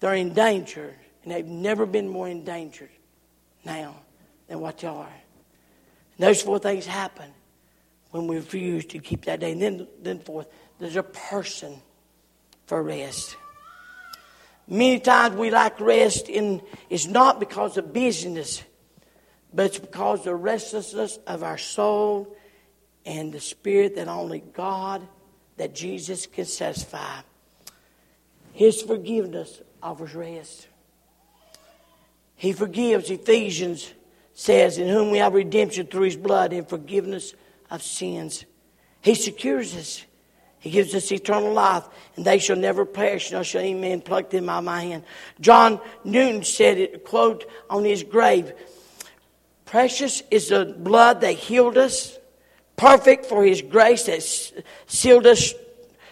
They're 0.00 0.14
endangered, 0.14 0.96
and 1.22 1.32
they've 1.32 1.46
never 1.46 1.86
been 1.86 2.08
more 2.08 2.28
endangered 2.28 2.90
now 3.64 3.96
than 4.46 4.60
what 4.60 4.78
they 4.78 4.88
are. 4.88 5.12
And 6.16 6.26
those 6.26 6.42
four 6.42 6.58
things 6.58 6.86
happen 6.86 7.32
when 8.10 8.26
we 8.26 8.36
refuse 8.36 8.84
to 8.86 8.98
keep 8.98 9.24
that 9.24 9.40
day. 9.40 9.52
And 9.52 9.62
then, 9.62 9.88
then 10.00 10.20
fourth, 10.20 10.48
there's 10.78 10.96
a 10.96 11.02
person 11.02 11.80
for 12.66 12.82
rest. 12.82 13.36
Many 14.68 15.00
times 15.00 15.34
we 15.36 15.50
lack 15.50 15.80
rest 15.80 16.28
in 16.28 16.60
it's 16.90 17.06
not 17.06 17.40
because 17.40 17.78
of 17.78 17.92
busyness, 17.92 18.62
but 19.52 19.66
it's 19.66 19.78
because 19.78 20.20
of 20.20 20.24
the 20.26 20.34
restlessness 20.34 21.18
of 21.26 21.42
our 21.42 21.56
soul 21.56 22.36
and 23.06 23.32
the 23.32 23.40
spirit 23.40 23.96
that 23.96 24.08
only 24.08 24.40
God, 24.40 25.06
that 25.56 25.74
Jesus 25.74 26.26
can 26.26 26.44
satisfy. 26.44 27.20
His 28.52 28.82
forgiveness 28.82 29.62
offers 29.82 30.14
rest. 30.14 30.68
He 32.36 32.52
forgives. 32.52 33.10
Ephesians 33.10 33.92
says, 34.34 34.76
In 34.76 34.88
whom 34.88 35.10
we 35.10 35.18
have 35.18 35.32
redemption 35.32 35.86
through 35.86 36.04
his 36.04 36.16
blood 36.16 36.52
and 36.52 36.68
forgiveness 36.68 37.34
of 37.70 37.82
sins. 37.82 38.44
He 39.00 39.14
secures 39.14 39.74
us. 39.74 40.04
He 40.60 40.70
gives 40.70 40.94
us 40.94 41.12
eternal 41.12 41.52
life, 41.52 41.84
and 42.16 42.24
they 42.24 42.38
shall 42.38 42.56
never 42.56 42.84
perish, 42.84 43.30
nor 43.30 43.44
shall 43.44 43.60
any 43.60 43.74
man 43.74 44.00
pluck 44.00 44.30
them 44.30 44.48
out 44.48 44.58
of 44.58 44.64
my 44.64 44.82
hand. 44.82 45.04
John 45.40 45.80
Newton 46.04 46.42
said 46.42 46.78
it, 46.78 47.04
quote, 47.04 47.48
on 47.70 47.84
his 47.84 48.02
grave 48.02 48.52
Precious 49.64 50.22
is 50.30 50.48
the 50.48 50.64
blood 50.64 51.20
that 51.20 51.32
healed 51.32 51.76
us, 51.76 52.18
perfect 52.76 53.26
for 53.26 53.44
his 53.44 53.60
grace 53.60 54.04
that 54.04 54.22
sealed 54.86 55.26
us, 55.26 55.52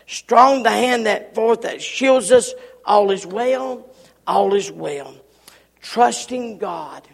strong 0.07 0.63
the 0.63 0.71
hand 0.71 1.07
that 1.07 1.35
forth 1.35 1.63
that 1.63 1.81
shields 1.81 2.31
us. 2.31 2.53
All 2.85 3.11
is 3.11 3.25
well, 3.25 3.89
all 4.27 4.55
is 4.55 4.71
well. 4.71 5.15
Trusting 5.81 6.59
God 6.59 7.09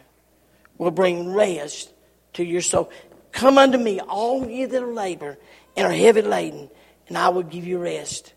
will 0.79 0.91
bring 0.91 1.33
rest 1.33 1.93
to 2.35 2.45
your 2.45 2.61
soul. 2.61 2.91
Come 3.31 3.57
unto 3.57 3.79
me, 3.79 4.01
all 4.01 4.47
ye 4.47 4.65
that 4.65 4.89
labor 4.89 5.39
and 5.77 5.87
are 5.87 5.93
heavy 5.93 6.23
laden 6.23 6.69
and 7.13 7.19
I 7.19 7.29
will 7.29 7.43
give 7.43 7.67
you 7.67 7.77
rest. 7.77 8.33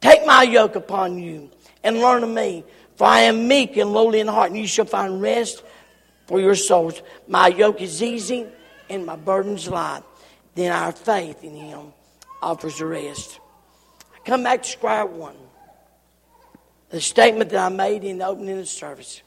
Take 0.00 0.24
my 0.24 0.44
yoke 0.44 0.76
upon 0.76 1.18
you 1.18 1.50
and 1.82 1.98
learn 1.98 2.22
of 2.22 2.30
me, 2.30 2.62
For 2.94 3.08
I 3.08 3.22
am 3.22 3.48
meek 3.48 3.76
and 3.76 3.92
lowly 3.92 4.20
in 4.20 4.28
heart, 4.28 4.52
and 4.52 4.60
you 4.60 4.68
shall 4.68 4.84
find 4.84 5.20
rest 5.20 5.64
for 6.28 6.40
your 6.40 6.54
souls. 6.54 7.02
My 7.26 7.48
yoke 7.48 7.80
is 7.80 8.00
easy 8.00 8.46
and 8.88 9.04
my 9.04 9.16
burden's 9.16 9.66
light. 9.66 10.04
Then 10.54 10.70
our 10.70 10.92
faith 10.92 11.42
in 11.42 11.56
Him 11.56 11.92
offers 12.40 12.78
the 12.78 12.86
rest. 12.86 13.40
I 14.14 14.20
come 14.24 14.44
back 14.44 14.62
to 14.62 14.68
square 14.68 15.04
one. 15.04 15.34
The 16.90 17.00
statement 17.00 17.50
that 17.50 17.66
I 17.66 17.68
made 17.68 18.04
in 18.04 18.18
the 18.18 18.28
opening 18.28 18.52
of 18.52 18.58
the 18.58 18.66
service. 18.66 19.22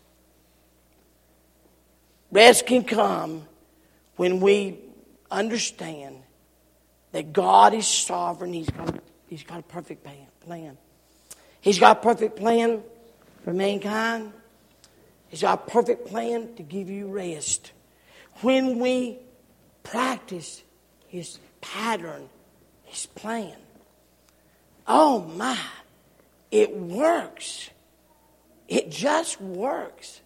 Rest 2.32 2.66
can 2.66 2.86
come 2.86 3.46
when 4.16 4.40
we 4.40 4.80
understand 5.30 6.24
that 7.12 7.34
God 7.34 7.74
is 7.74 7.88
sovereign. 7.88 8.54
He's 8.54 8.70
got, 8.70 9.00
he's 9.28 9.44
got 9.44 9.60
a 9.60 9.64
perfect 9.64 10.08
plan. 10.42 10.78
He's 11.60 11.80
got 11.80 11.98
a 11.98 12.02
perfect 12.02 12.38
plan 12.38 12.82
for 13.44 13.54
mankind. 13.54 14.34
He's 15.30 15.42
got 15.42 15.68
a 15.68 15.72
perfect 15.72 16.08
plan 16.08 16.56
to 16.56 16.64
give 16.64 16.90
you 16.90 17.08
rest. 17.08 17.72
When 18.42 18.80
we 18.80 19.20
practice 19.84 20.64
His 21.08 21.38
pattern, 21.62 22.30
His 22.86 23.06
plan, 23.06 23.56
oh 24.88 25.22
my, 25.22 25.58
it 26.50 26.76
works. 26.76 27.70
It 28.68 28.90
just 28.90 29.40
works. 29.40 30.22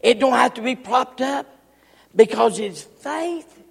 It 0.00 0.20
don't 0.20 0.32
have 0.32 0.54
to 0.54 0.62
be 0.62 0.76
propped 0.76 1.20
up 1.20 1.46
because 2.14 2.58
it's 2.58 2.82
faith 2.82 3.62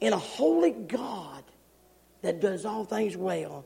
in 0.00 0.12
a 0.12 0.18
holy 0.18 0.70
God 0.70 1.37
that 2.22 2.40
does 2.40 2.64
all 2.64 2.84
things 2.84 3.16
well 3.16 3.64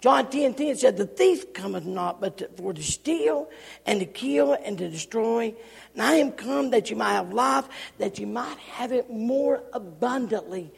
John 0.00 0.30
10 0.30 0.54
10 0.54 0.76
said, 0.76 0.96
The 0.96 1.06
thief 1.06 1.52
cometh 1.52 1.84
not 1.84 2.20
but 2.20 2.38
to, 2.38 2.48
for 2.56 2.72
to 2.72 2.82
steal 2.82 3.48
and 3.86 4.00
to 4.00 4.06
kill 4.06 4.52
and 4.52 4.76
to 4.78 4.88
destroy. 4.88 5.54
And 5.94 6.02
I 6.02 6.16
am 6.16 6.32
come 6.32 6.70
that 6.70 6.90
you 6.90 6.96
might 6.96 7.14
have 7.14 7.32
life, 7.32 7.66
that 7.98 8.18
you 8.18 8.26
might 8.26 8.58
have 8.58 8.92
it 8.92 9.10
more 9.10 9.62
abundantly. 9.72 10.70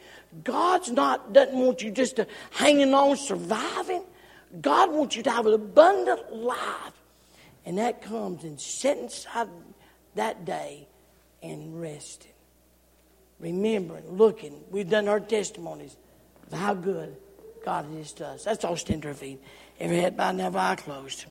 God's 0.43 0.89
not 0.89 1.33
doesn't 1.33 1.55
want 1.57 1.81
you 1.83 1.91
just 1.91 2.15
to 2.15 2.27
hanging 2.51 2.93
on, 2.93 3.17
surviving. 3.17 4.03
God 4.61 4.91
wants 4.91 5.15
you 5.15 5.23
to 5.23 5.31
have 5.31 5.45
an 5.45 5.53
abundant 5.53 6.33
life. 6.33 6.93
And 7.65 7.77
that 7.77 8.01
comes 8.01 8.43
in 8.43 8.57
setting 8.57 9.05
aside 9.05 9.49
that 10.15 10.45
day 10.45 10.87
and 11.43 11.79
resting. 11.79 12.31
Remembering, 13.39 14.09
looking. 14.09 14.63
We've 14.71 14.89
done 14.89 15.07
our 15.07 15.19
testimonies 15.19 15.97
of 16.51 16.57
how 16.57 16.73
good 16.73 17.15
God 17.65 17.85
is 17.95 18.13
to 18.13 18.27
us. 18.27 18.43
That's 18.43 18.63
all 18.63 18.77
stand 18.77 19.01
to. 19.01 19.39
Every 19.79 19.97
head 19.97 20.17
bowed, 20.17 20.35
never 20.35 20.57
eye 20.57 20.75
closed. 20.75 21.25